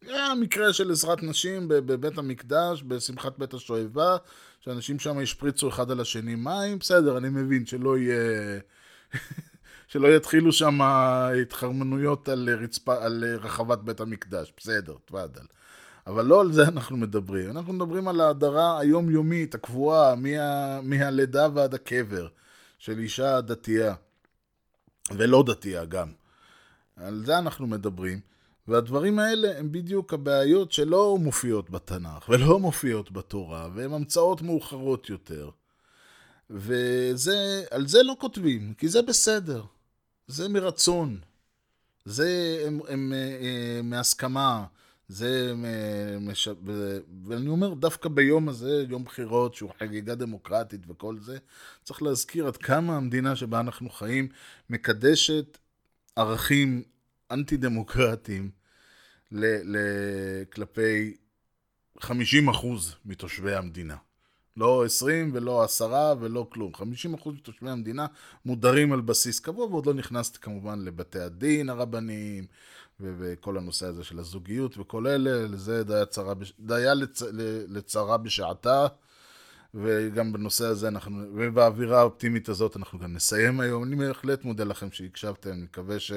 [0.02, 4.16] היה מקרה של עזרת נשים בבית המקדש, בשמחת בית השואבה,
[4.60, 8.60] שאנשים שם השפריצו אחד על השני מים, בסדר, אני מבין שלא יהיה...
[9.88, 15.42] שלא יתחילו שם התחרמנויות על, רצפה, על רחבת בית המקדש, בסדר, תוודל.
[16.06, 21.74] אבל לא על זה אנחנו מדברים, אנחנו מדברים על ההדרה היומיומית, הקבועה, מה, מהלידה ועד
[21.74, 22.28] הקבר,
[22.78, 23.94] של אישה דתייה.
[25.10, 26.12] ולא דתייה גם.
[26.96, 28.20] על זה אנחנו מדברים.
[28.68, 35.50] והדברים האלה הם בדיוק הבעיות שלא מופיעות בתנ"ך ולא מופיעות בתורה, והן המצאות מאוחרות יותר.
[36.50, 39.62] ועל זה לא כותבים, כי זה בסדר.
[40.28, 41.18] זה מרצון.
[42.04, 43.12] זה הם, הם,
[43.78, 44.64] הם מהסכמה,
[45.08, 45.54] זה,
[46.20, 46.48] מש...
[47.26, 51.38] ואני אומר דווקא ביום הזה, יום בחירות שהוא חגיגה דמוקרטית וכל זה,
[51.84, 54.28] צריך להזכיר עד כמה המדינה שבה אנחנו חיים
[54.70, 55.58] מקדשת
[56.16, 56.82] ערכים
[57.30, 58.50] אנטי דמוקרטיים
[59.32, 59.44] ל...
[59.76, 59.78] ל...
[60.52, 61.16] כלפי
[61.98, 62.06] 50%
[63.04, 63.96] מתושבי המדינה.
[64.56, 66.72] לא 20 ולא 10 ולא כלום.
[66.74, 68.06] 50% מתושבי המדינה
[68.44, 72.46] מודרים על בסיס קבוע, ועוד לא נכנסתי כמובן לבתי הדין הרבניים,
[73.00, 77.22] וכל הנושא הזה של הזוגיות וכל אלה, זה די צרה, די לצ,
[77.68, 78.86] לצרה בשעתה,
[79.74, 83.84] וגם בנושא הזה אנחנו, ובאווירה האופטימית הזאת אנחנו גם נסיים היום.
[83.84, 86.12] אני בהחלט מודה לכם שהקשבתם, אני מקווה ש...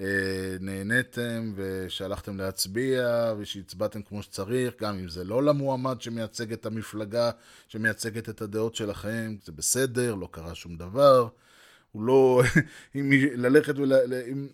[0.00, 7.30] אה, נהניתם ושהלכתם להצביע ושהצבעתם כמו שצריך, גם אם זה לא למועמד שמייצג את המפלגה,
[7.68, 11.28] שמייצגת את הדעות שלכם, זה בסדר, לא קרה שום דבר.
[11.92, 12.42] הוא לא...
[12.96, 13.92] אם ללכת ול...
[14.32, 14.48] אם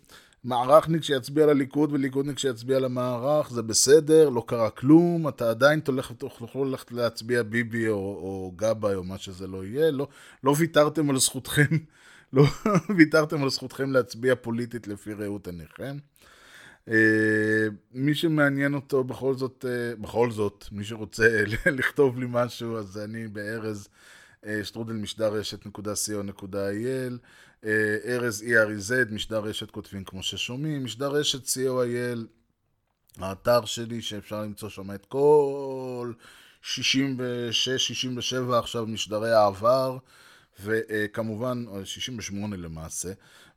[0.45, 6.65] מערכניק שיצביע לליכוד וליכודניק שיצביע למערך, זה בסדר, לא קרה כלום, אתה עדיין תולך, תוכלו
[6.65, 10.07] ללכת להצביע ביבי או, או גבאי או מה שזה לא יהיה, לא,
[10.43, 11.77] לא ויתרתם על זכותכם
[12.33, 12.43] לא
[12.97, 15.97] ויתרתם על זכותכם להצביע פוליטית לפי ראות עיניכם.
[16.89, 21.43] אה, מי שמעניין אותו בכל זאת, אה, בכל זאת, מי שרוצה
[21.77, 23.87] לכתוב לי משהו, אז אני בארז
[24.45, 27.17] אה, שטרודל משדר רשת נקודה co.il,
[28.05, 32.19] ארז ERZ, משדר רשת כותבים כמו ששומעים, משדר רשת co.il,
[33.17, 36.13] האתר שלי שאפשר למצוא שם את כל
[36.63, 36.67] 66-67
[38.59, 39.97] עכשיו משדרי העבר.
[40.63, 43.11] וכמובן, 68 למעשה,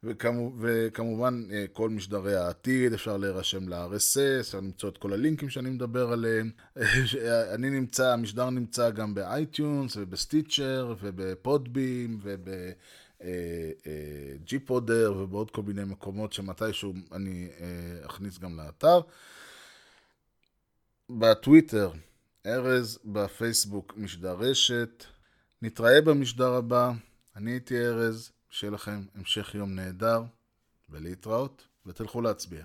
[0.04, 5.70] וכמו, וכמובן אה, כל משדרי העתיד, אפשר להירשם ל-RSS, אפשר למצוא את כל הלינקים שאני
[5.70, 6.50] מדבר עליהם.
[7.54, 12.48] אני נמצא, המשדר נמצא גם ב iTunes וב Stitcher וב Podbean וב...
[14.44, 19.00] gPodder ובעוד כל מיני מקומות שמתישהו אני אה, אכניס גם לאתר.
[21.10, 21.90] בטוויטר,
[22.46, 25.04] ארז, בפייסבוק, משדר רשת.
[25.62, 26.92] נתראה במשדר הבא,
[27.36, 30.22] אני הייתי ארז, שיהיה לכם המשך יום נהדר,
[30.90, 32.64] ולהתראות, ותלכו להצביע.